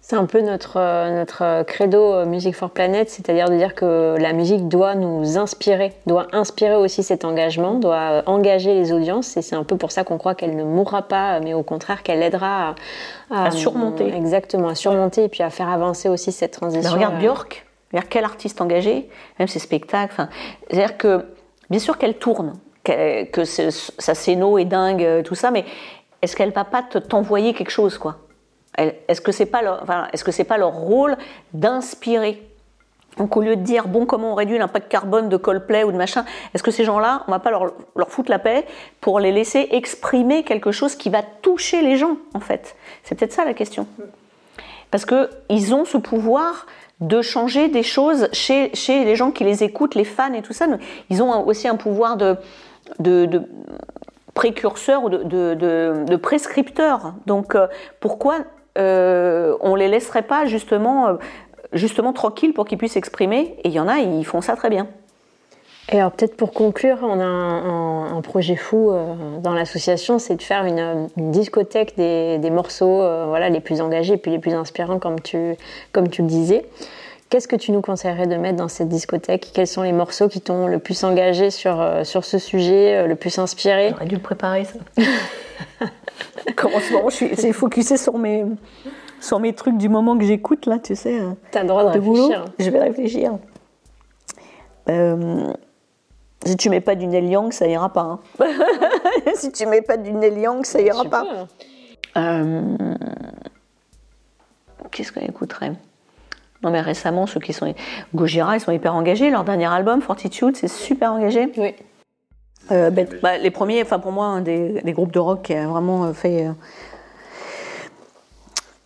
C'est 0.01 0.17
un 0.17 0.25
peu 0.25 0.41
notre, 0.41 0.77
euh, 0.77 1.17
notre 1.17 1.43
euh, 1.43 1.63
credo 1.63 2.13
euh, 2.13 2.25
Music 2.25 2.53
for 2.53 2.69
Planet, 2.69 3.09
c'est-à-dire 3.09 3.49
de 3.49 3.55
dire 3.55 3.73
que 3.73 4.17
la 4.19 4.33
musique 4.33 4.67
doit 4.67 4.93
nous 4.93 5.39
inspirer, 5.39 5.93
doit 6.05 6.27
inspirer 6.31 6.75
aussi 6.75 7.01
cet 7.01 7.25
engagement, 7.25 7.75
doit 7.75 8.21
engager 8.27 8.75
les 8.75 8.91
audiences, 8.91 9.35
et 9.37 9.41
c'est 9.41 9.55
un 9.55 9.63
peu 9.63 9.77
pour 9.77 9.91
ça 9.91 10.03
qu'on 10.03 10.19
croit 10.19 10.35
qu'elle 10.35 10.57
ne 10.57 10.63
mourra 10.63 11.03
pas, 11.03 11.39
mais 11.39 11.55
au 11.55 11.63
contraire 11.63 12.03
qu'elle 12.03 12.21
aidera 12.21 12.75
à, 13.31 13.45
À 13.45 13.51
surmonter. 13.51 14.13
Exactement, 14.13 14.67
à 14.67 14.75
surmonter 14.75 15.23
et 15.23 15.29
puis 15.29 15.41
à 15.41 15.49
faire 15.49 15.69
avancer 15.69 16.09
aussi 16.09 16.31
cette 16.31 16.51
transition. 16.51 16.83
Mais 16.83 16.95
regarde 16.95 17.15
euh, 17.15 17.19
Björk, 17.21 17.65
regarde 17.91 18.07
quel 18.09 18.25
artiste 18.25 18.61
engagé, 18.61 19.09
même 19.39 19.47
ses 19.47 19.59
spectacles. 19.59 20.27
C'est-à-dire 20.69 20.97
que, 20.97 21.25
bien 21.69 21.79
sûr 21.79 21.97
qu'elle 21.97 22.17
tourne, 22.17 22.53
que 22.83 23.43
sa 23.43 24.13
scéno 24.15 24.57
est 24.57 24.65
dingue, 24.65 25.03
euh, 25.03 25.23
tout 25.23 25.35
ça, 25.35 25.51
mais 25.51 25.65
est-ce 26.21 26.35
qu'elle 26.35 26.51
va 26.51 26.63
pas 26.65 26.83
te- 26.83 26.97
t'envoyer 26.97 27.53
quelque 27.53 27.71
chose, 27.71 27.97
quoi? 27.97 28.17
Est-ce 28.77 29.21
que 29.21 29.31
c'est 29.31 29.45
pas 29.45 29.61
leur, 29.61 29.81
enfin, 29.81 30.07
est-ce 30.11 30.23
que 30.23 30.31
c'est 30.31 30.43
pas 30.43 30.57
leur 30.57 30.73
rôle 30.73 31.15
d'inspirer? 31.53 32.41
Donc 33.17 33.37
au 33.37 33.41
lieu 33.41 33.55
de 33.55 33.61
dire 33.61 33.87
bon 33.87 34.05
comment 34.05 34.33
on 34.33 34.35
réduit 34.35 34.57
l'impact 34.57 34.91
carbone 34.91 35.29
de 35.29 35.37
Coldplay 35.37 35.85
ou 35.85 35.93
de 35.93 35.97
machin, 35.97 36.25
est-ce 36.53 36.61
que 36.61 36.71
ces 36.71 36.83
gens-là, 36.83 37.23
on 37.29 37.31
va 37.31 37.39
pas 37.39 37.51
leur, 37.51 37.71
leur 37.95 38.09
foutre 38.09 38.29
la 38.29 38.39
paix 38.39 38.65
pour 38.99 39.21
les 39.21 39.31
laisser 39.31 39.69
exprimer 39.71 40.43
quelque 40.43 40.73
chose 40.73 40.95
qui 40.95 41.09
va 41.09 41.23
toucher 41.23 41.81
les 41.81 41.95
gens 41.95 42.17
en 42.33 42.41
fait? 42.41 42.75
C'est 43.03 43.15
peut-être 43.15 43.31
ça 43.31 43.45
la 43.45 43.53
question. 43.53 43.87
Parce 44.91 45.05
qu'ils 45.05 45.73
ont 45.73 45.85
ce 45.85 45.97
pouvoir 45.97 46.65
de 47.01 47.21
changer 47.21 47.67
des 47.67 47.83
choses 47.83 48.29
chez, 48.31 48.73
chez 48.73 49.03
les 49.03 49.15
gens 49.15 49.31
qui 49.31 49.43
les 49.43 49.63
écoutent, 49.63 49.95
les 49.95 50.05
fans 50.05 50.33
et 50.33 50.41
tout 50.41 50.53
ça. 50.53 50.65
Ils 51.09 51.21
ont 51.21 51.45
aussi 51.45 51.67
un 51.67 51.75
pouvoir 51.75 52.17
de, 52.17 52.37
de, 52.99 53.25
de 53.25 53.41
précurseur 54.33 55.03
ou 55.03 55.09
de, 55.09 55.23
de, 55.23 56.15
prescripteur. 56.15 57.13
Donc 57.25 57.55
euh, 57.55 57.67
pourquoi 57.99 58.39
euh, 58.77 59.55
on 59.61 59.75
les 59.75 59.87
laisserait 59.87 60.21
pas 60.23 60.45
justement, 60.45 61.07
euh, 61.07 61.13
justement 61.73 62.13
tranquilles 62.13 62.53
pour 62.53 62.65
qu'ils 62.65 62.77
puissent 62.77 62.93
s'exprimer? 62.93 63.57
Et 63.63 63.69
il 63.69 63.73
y 63.73 63.79
en 63.79 63.87
a, 63.87 63.97
ils 63.99 64.25
font 64.25 64.41
ça 64.41 64.55
très 64.55 64.69
bien. 64.69 64.87
Et 65.91 65.99
alors 65.99 66.11
peut-être 66.11 66.35
pour 66.35 66.51
conclure, 66.51 66.97
on 67.03 67.19
a 67.19 67.23
un, 67.23 67.63
un- 67.63 68.17
un 68.17 68.21
projet 68.21 68.55
fou 68.55 68.89
euh, 68.91 69.13
dans 69.39 69.53
l'association, 69.53 70.17
c'est 70.17 70.35
de 70.35 70.41
faire 70.41 70.65
une, 70.65 70.79
euh, 70.79 71.07
une 71.15 71.29
discothèque 71.31 71.95
des, 71.95 72.39
des 72.39 72.49
morceaux 72.49 73.01
euh, 73.03 73.25
voilà, 73.27 73.49
les 73.49 73.59
plus 73.59 73.81
engagés 73.81 74.13
et 74.15 74.17
puis 74.17 74.31
les 74.31 74.39
plus 74.39 74.53
inspirants 74.53 74.97
comme 74.97 75.19
tu, 75.19 75.55
comme 75.91 76.09
tu 76.09 76.23
le 76.23 76.27
disais. 76.27 76.65
Qu'est-ce 77.29 77.47
que 77.47 77.55
tu 77.55 77.71
nous 77.71 77.81
conseillerais 77.81 78.25
de 78.27 78.35
mettre 78.35 78.57
dans 78.57 78.67
cette 78.67 78.87
discothèque? 78.89 79.51
Quels 79.53 79.67
sont 79.67 79.83
les 79.83 79.91
morceaux 79.91 80.27
qui 80.27 80.41
t'ont 80.41 80.67
le 80.67 80.79
plus 80.79 81.03
engagé 81.03 81.49
sur, 81.51 81.79
euh, 81.79 82.03
sur 82.03 82.23
ce 82.25 82.39
sujet, 82.39 82.95
euh, 82.97 83.07
le 83.07 83.15
plus 83.15 83.37
inspiré? 83.37 83.89
J'aurais 83.91 84.05
dû 84.05 84.15
le 84.15 84.21
préparer 84.21 84.63
ça. 84.65 84.79
Comme 86.55 86.73
en 86.73 86.79
ce 86.79 86.93
moment, 86.93 87.09
je 87.09 87.15
suis 87.15 87.35
c'est 87.35 87.53
focusé 87.53 87.97
sur 87.97 88.17
mes, 88.17 88.43
sur 89.19 89.39
mes 89.39 89.53
trucs 89.53 89.77
du 89.77 89.89
moment 89.89 90.17
que 90.17 90.23
j'écoute 90.25 90.65
là, 90.65 90.79
tu 90.79 90.95
sais. 90.95 91.19
T'as 91.51 91.61
le 91.61 91.67
droit 91.67 91.85
de 91.91 91.93
de 91.95 91.99
boulot. 91.99 92.27
réfléchir. 92.27 92.45
Je 92.59 92.69
vais 92.71 92.79
réfléchir. 92.79 93.31
Euh, 94.89 95.51
si 96.45 96.57
tu 96.57 96.69
mets 96.69 96.81
pas 96.81 96.95
du 96.95 97.07
Neil 97.07 97.27
Young, 97.29 97.51
ça 97.51 97.67
ira 97.67 97.89
pas. 97.91 98.01
hein. 98.01 98.19
si 99.35 99.51
tu 99.51 99.65
mets 99.65 99.81
pas 99.81 99.97
du 99.97 100.11
Neil 100.11 100.39
Young, 100.39 100.65
ça 100.65 100.79
ira 100.81 101.03
pas. 101.05 101.25
Euh, 102.17 102.77
Qu'est-ce 104.91 105.11
qu'on 105.11 105.21
écouterait? 105.21 105.73
Non 106.63 106.71
mais 106.71 106.81
récemment, 106.81 107.27
ceux 107.27 107.39
qui 107.39 107.53
sont... 107.53 107.73
Gojira, 108.13 108.55
ils 108.55 108.59
sont 108.59 108.71
hyper 108.71 108.95
engagés. 108.95 109.29
Leur 109.29 109.43
dernier 109.43 109.65
album, 109.65 110.01
Fortitude, 110.01 110.55
c'est 110.55 110.67
super 110.67 111.11
engagé. 111.11 111.51
Oui. 111.57 111.75
Euh, 112.71 112.89
ben, 112.89 113.07
bah, 113.21 113.37
les 113.37 113.51
premiers, 113.51 113.81
enfin 113.81 113.99
pour 113.99 114.11
moi, 114.11 114.25
un 114.25 114.41
des, 114.41 114.81
des 114.81 114.93
groupes 114.93 115.11
de 115.11 115.19
rock 115.19 115.43
qui 115.43 115.53
a 115.53 115.67
vraiment 115.67 116.05
euh, 116.05 116.13
fait 116.13 116.47
euh, 116.47 116.51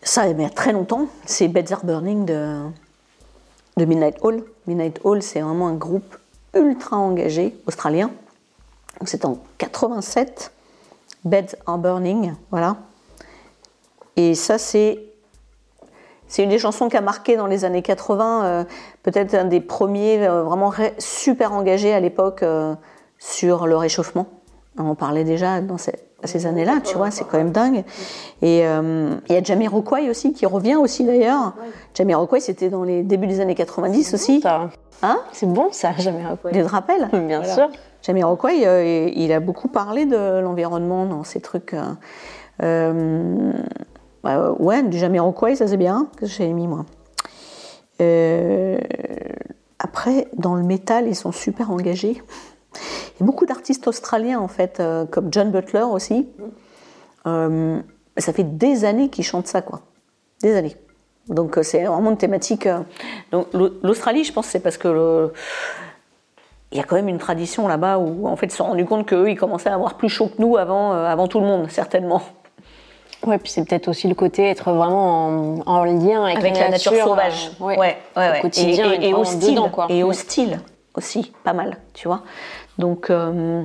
ça, 0.02 0.26
mais 0.26 0.34
il 0.34 0.42
y 0.42 0.46
a 0.46 0.50
très 0.50 0.74
longtemps, 0.74 1.08
c'est 1.26 1.48
Beds 1.48 1.72
Are 1.72 1.86
Burning 1.86 2.26
de, 2.26 2.64
de 3.78 3.86
Midnight 3.86 4.18
Hall. 4.22 4.44
Midnight 4.68 5.00
Hall, 5.04 5.22
c'est 5.22 5.40
vraiment 5.40 5.68
un 5.68 5.76
groupe 5.76 6.18
ultra 6.56 6.98
engagé 6.98 7.56
australien. 7.68 8.12
C'est 9.06 9.26
en 9.26 9.38
87, 9.58 10.52
Beds 11.24 11.56
Are 11.66 11.78
Burning, 11.78 12.34
voilà. 12.52 12.78
Et 14.16 14.36
ça, 14.36 14.58
c'est 14.58 15.00
une 16.38 16.50
des 16.50 16.60
chansons 16.60 16.90
qui 16.90 16.98
a 16.98 17.02
marqué 17.02 17.38
dans 17.38 17.48
les 17.48 17.64
années 17.66 17.82
80, 17.82 18.46
euh, 18.46 18.64
peut-être 19.04 19.34
un 19.34 19.46
des 19.46 19.62
premiers 19.62 20.28
euh, 20.28 20.44
vraiment 20.44 20.74
super 20.98 21.54
engagés 21.54 21.94
à 21.94 22.00
l'époque 22.00 22.44
euh, 22.44 22.76
sur 23.18 23.68
le 23.68 23.78
réchauffement. 23.78 24.28
On 24.78 24.96
parlait 24.96 25.24
déjà 25.24 25.62
dans 25.62 25.78
ces, 25.78 25.94
à 26.24 26.28
ces 26.28 26.46
années-là, 26.46 26.80
tu 26.84 26.98
vois, 26.98 27.12
c'est 27.12 27.24
quand 27.26 27.38
même 27.38 27.52
dingue. 27.52 27.84
Et 28.42 28.66
euh, 28.68 29.16
il 29.30 29.36
y 29.36 29.38
a 29.38 29.44
Jamiroquai 29.44 30.10
aussi, 30.10 30.34
qui 30.34 30.46
revient 30.46 30.76
aussi 30.76 31.04
d'ailleurs. 31.06 31.54
Jamiroquai, 31.94 32.40
c'était 32.40 32.70
dans 32.70 32.84
les 32.84 33.04
débuts 33.04 33.28
des 33.28 33.40
années 33.40 33.56
90 33.56 34.14
aussi. 34.14 34.42
Hein? 35.02 35.18
C'est 35.32 35.48
bon 35.52 35.70
ça, 35.72 35.92
rappelé. 35.92 36.54
Tu 36.54 36.64
te 36.66 36.70
rappelles 36.70 37.08
Bien 37.14 37.40
Voilà. 37.40 37.54
sûr. 37.54 37.70
Jamiroquai, 38.02 38.66
euh, 38.68 39.10
il 39.14 39.32
a 39.32 39.40
beaucoup 39.40 39.68
parlé 39.70 40.06
de 40.06 40.40
l'environnement 40.40 41.06
dans 41.06 41.24
ces 41.24 41.40
trucs. 41.42 41.74
euh, 41.74 41.84
euh, 42.64 43.52
bah, 44.24 44.52
ouais, 44.60 44.84
du 44.84 44.98
Jamiroquai, 44.98 45.56
ça 45.56 45.68
c'est 45.68 45.78
bien, 45.78 46.08
que 46.18 46.26
j'ai 46.26 46.52
mis 46.52 46.68
moi. 46.68 46.86
Après, 49.82 50.28
dans 50.36 50.56
le 50.56 50.64
métal, 50.64 51.08
ils 51.08 51.16
sont 51.16 51.32
super 51.32 51.72
engagés. 51.72 52.22
Il 52.76 53.22
y 53.22 53.24
a 53.24 53.26
beaucoup 53.26 53.46
d'artistes 53.46 53.88
australiens, 53.88 54.40
en 54.40 54.48
fait, 54.48 54.80
euh, 54.80 55.06
comme 55.06 55.30
John 55.32 55.52
Butler 55.52 55.82
aussi. 55.84 56.28
Euh, 57.28 57.80
ça 58.18 58.34
fait 58.34 58.44
des 58.44 58.86
années 58.86 59.10
qu'ils 59.10 59.24
chantent 59.26 59.48
ça, 59.48 59.62
quoi. 59.62 59.82
Des 60.42 60.56
années. 60.56 60.76
Donc, 61.28 61.58
euh, 61.58 61.64
c'est 61.64 61.84
vraiment 61.84 62.12
une 62.12 62.18
thématique. 62.18 62.68
Donc, 63.32 63.48
l'Australie, 63.84 64.24
je 64.24 64.34
pense, 64.34 64.46
c'est 64.48 64.60
parce 64.60 64.78
que 64.78 64.88
le- 64.88 65.34
il 66.72 66.78
y 66.78 66.82
a 66.82 66.84
quand 66.84 66.96
même 66.96 67.10
une 67.10 67.18
tradition 67.18 67.68
là-bas 67.68 67.98
où, 67.98 68.28
en 68.28 68.36
fait, 68.36 68.48
ils 68.48 68.52
se 68.52 68.58
sont 68.58 68.66
rendus 68.66 68.86
compte 68.86 69.06
qu'eux, 69.08 69.30
ils 69.30 69.36
commençaient 69.36 69.70
à 69.70 69.74
avoir 69.76 69.96
plus 69.96 70.10
chaud 70.10 70.28
que 70.28 70.42
nous 70.42 70.56
avant, 70.58 70.92
avant 70.92 71.28
tout 71.28 71.40
le 71.40 71.46
monde, 71.46 71.70
certainement. 71.70 72.22
Ouais, 73.26 73.38
puis 73.38 73.52
c'est 73.52 73.66
peut-être 73.68 73.90
aussi 73.90 74.08
le 74.08 74.16
côté 74.16 74.46
être 74.50 74.72
vraiment 74.72 75.28
en, 75.28 75.60
en 75.66 75.84
lien 75.84 76.24
avec, 76.24 76.38
Avec 76.38 76.58
la 76.58 76.70
nature 76.70 76.94
sauvage. 76.96 77.52
ouais. 77.60 77.78
ouais, 77.78 77.98
ouais, 78.16 78.30
ouais. 78.30 78.40
Au 78.40 78.42
quotidien, 78.44 78.94
et, 78.94 79.06
et, 79.06 79.10
et 79.10 79.14
hostile. 79.14 79.52
dedans, 79.56 79.70
quoi. 79.70 79.88
Et 79.90 80.04
hostile 80.04 80.60
pas 81.44 81.54
mal, 81.54 81.78
tu 81.94 82.08
vois. 82.08 82.24
Donc, 82.78 83.10
euh, 83.10 83.64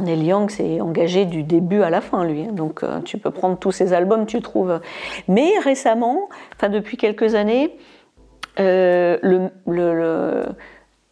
Neil 0.00 0.24
Young 0.24 0.50
s'est 0.50 0.80
engagé 0.80 1.24
du 1.24 1.42
début 1.42 1.82
à 1.82 1.90
la 1.90 2.00
fin, 2.00 2.24
lui. 2.24 2.46
Donc, 2.46 2.82
euh, 2.82 3.00
tu 3.00 3.18
peux 3.18 3.30
prendre 3.30 3.58
tous 3.58 3.72
ses 3.72 3.92
albums, 3.92 4.26
tu 4.26 4.40
trouves. 4.40 4.80
Mais 5.28 5.50
récemment, 5.62 6.28
enfin 6.56 6.68
depuis 6.68 6.96
quelques 6.96 7.34
années, 7.34 7.76
euh, 8.60 9.18
le, 9.22 9.50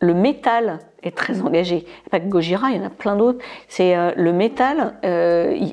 le, 0.00 0.14
métal 0.14 0.78
est 1.02 1.16
très 1.16 1.42
engagé. 1.42 1.86
Pas 2.10 2.20
que 2.20 2.26
Gojira, 2.26 2.70
il 2.70 2.76
y 2.76 2.80
en 2.80 2.86
a 2.86 2.90
plein 2.90 3.16
d'autres. 3.16 3.44
C'est 3.68 3.96
euh, 3.96 4.12
le 4.16 4.32
métal. 4.32 4.94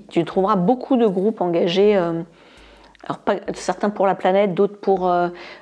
tu 0.09 0.25
trouveras 0.25 0.55
beaucoup 0.55 0.97
de 0.97 1.07
groupes 1.07 1.41
engagés. 1.41 1.95
alors 1.95 3.19
pas, 3.23 3.35
certains 3.53 3.89
pour 3.89 4.07
la 4.07 4.15
planète, 4.15 4.53
d'autres 4.53 4.79
pour 4.79 5.11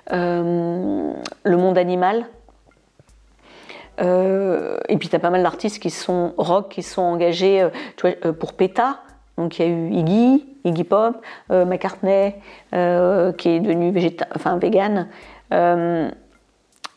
le 0.10 1.14
monde 1.46 1.78
animal. 1.78 2.28
Euh, 4.00 4.78
et 4.90 4.98
puis 4.98 5.10
tu 5.10 5.16
as 5.16 5.20
pas 5.20 5.30
mal 5.30 5.42
d'artistes 5.44 5.82
qui 5.82 5.90
sont 5.90 6.34
rock, 6.38 6.70
qui 6.70 6.84
sont 6.84 7.02
engagés 7.02 7.62
euh, 7.64 7.70
euh, 8.06 8.34
pour 8.34 8.54
PETA. 8.54 9.00
Donc 9.38 9.60
il 9.60 9.66
y 9.66 9.66
a 9.66 9.72
eu 9.72 9.92
Iggy, 9.92 10.46
Iggy 10.64 10.84
Pop, 10.84 11.18
McCartney, 11.50 12.34
qui 12.72 13.50
est 13.50 13.60
devenu 13.60 13.92
végéta 13.92 14.26
enfin, 14.36 14.58
vegan. 14.58 15.08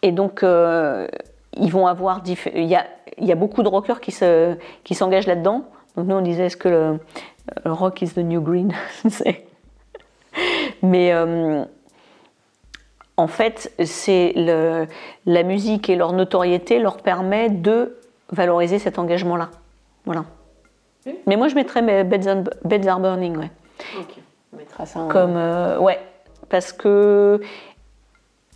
Et 0.03 0.13
donc 0.13 0.43
ils 0.43 1.71
vont 1.71 1.87
avoir. 1.87 2.23
Il 2.55 2.65
y 2.65 2.77
a, 2.77 2.87
y 3.19 3.31
a 3.31 3.35
beaucoup 3.35 3.63
de 3.63 3.69
rockers 3.69 4.01
qui 4.01 4.11
se- 4.11 4.57
qui 4.85 4.95
s'engagent 4.95 5.27
là-dedans. 5.27 5.65
Donc 5.97 6.07
nous 6.07 6.17
on 6.17 6.23
disait 6.23 6.47
est-ce 6.47 6.57
que 6.57 6.71
le, 6.71 6.99
le 7.67 7.73
rock 7.73 8.01
is 8.01 8.15
the 8.15 8.19
new 8.19 8.41
green? 8.41 8.73
Mais 10.83 11.13
en 13.21 13.27
fait, 13.29 13.73
c'est 13.85 14.33
la 15.27 15.43
musique 15.43 15.89
et 15.91 15.97
leur 15.97 16.13
notoriété 16.13 16.79
leur 16.79 16.97
permet 16.99 17.51
de 17.51 17.97
valoriser 18.33 18.79
cet 18.79 18.99
engagement-là. 18.99 19.51
Voilà. 20.07 20.25
Mais 21.27 21.37
moi, 21.37 21.49
je 21.49 21.55
mettrais 21.55 21.83
mes 21.83 22.05
Beds, 22.05 22.29
and- 22.29 22.45
Beds 22.65 22.87
Are 22.89 23.01
Burning, 23.01 23.37
ouais. 23.37 23.51
On 24.53 24.57
mettra 24.57 24.87
ça 24.87 25.01
en- 25.01 25.09
Comme, 25.09 25.37
euh, 25.37 25.79
ouais, 25.79 25.99
parce 26.49 26.73
que 26.73 27.41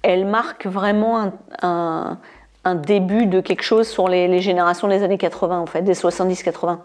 elle 0.03 0.27
marque 0.27 0.67
vraiment 0.67 1.19
un, 1.21 1.33
un- 1.63 2.19
un 2.65 2.75
début 2.75 3.27
de 3.27 3.41
quelque 3.41 3.63
chose 3.63 3.89
sur 3.89 4.09
les, 4.09 4.29
les 4.29 4.41
générations 4.41 4.89
des 4.89 5.03
années 5.03 5.19
80, 5.19 5.59
en 5.61 5.67
fait, 5.67 5.83
des 5.83 5.95
70-80. 5.95 6.79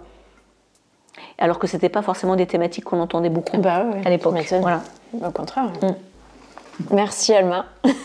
Alors 1.37 1.59
que 1.59 1.67
c'était 1.67 1.89
pas 1.89 2.01
forcément 2.01 2.35
des 2.35 2.45
thématiques 2.47 2.83
qu'on 2.85 2.99
entendait 2.99 3.29
beaucoup 3.29 3.57
Bah 3.57 3.83
ouais, 3.85 4.01
à 4.05 4.09
l'époque. 4.09 4.35
Voilà. 4.61 4.81
Au 5.13 5.31
contraire. 5.31 5.71
Mm. 5.81 5.87
Merci 6.91 7.33
Alma 7.33 7.65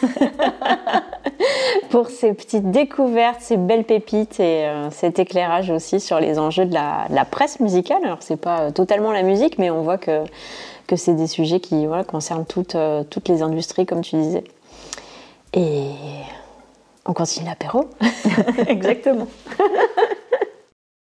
pour 1.91 2.09
ces 2.09 2.35
petites 2.35 2.71
découvertes, 2.71 3.41
ces 3.41 3.57
belles 3.57 3.85
pépites 3.85 4.41
et 4.41 4.67
euh, 4.67 4.91
cet 4.91 5.19
éclairage 5.19 5.71
aussi 5.71 6.01
sur 6.01 6.19
les 6.19 6.39
enjeux 6.39 6.67
de 6.67 6.75
la, 6.75 7.07
de 7.09 7.15
la 7.15 7.25
presse 7.25 7.61
musicale. 7.61 8.05
Alors 8.05 8.19
c'est 8.21 8.37
pas 8.37 8.61
euh, 8.63 8.71
totalement 8.71 9.13
la 9.13 9.23
musique, 9.23 9.59
mais 9.59 9.71
on 9.71 9.83
voit 9.83 9.99
que, 9.99 10.25
que 10.87 10.97
c'est 10.97 11.15
des 11.15 11.29
sujets 11.29 11.61
qui 11.61 11.87
voilà, 11.87 12.05
concernent 12.05 12.47
toutes, 12.47 12.75
euh, 12.75 13.05
toutes 13.09 13.29
les 13.29 13.43
industries, 13.43 13.87
comme 13.87 14.01
tu 14.01 14.17
disais. 14.17 14.45
Et 15.53 15.85
on 17.07 17.13
continue 17.13 17.47
l'apéro. 17.47 17.89
Exactement. 18.67 19.29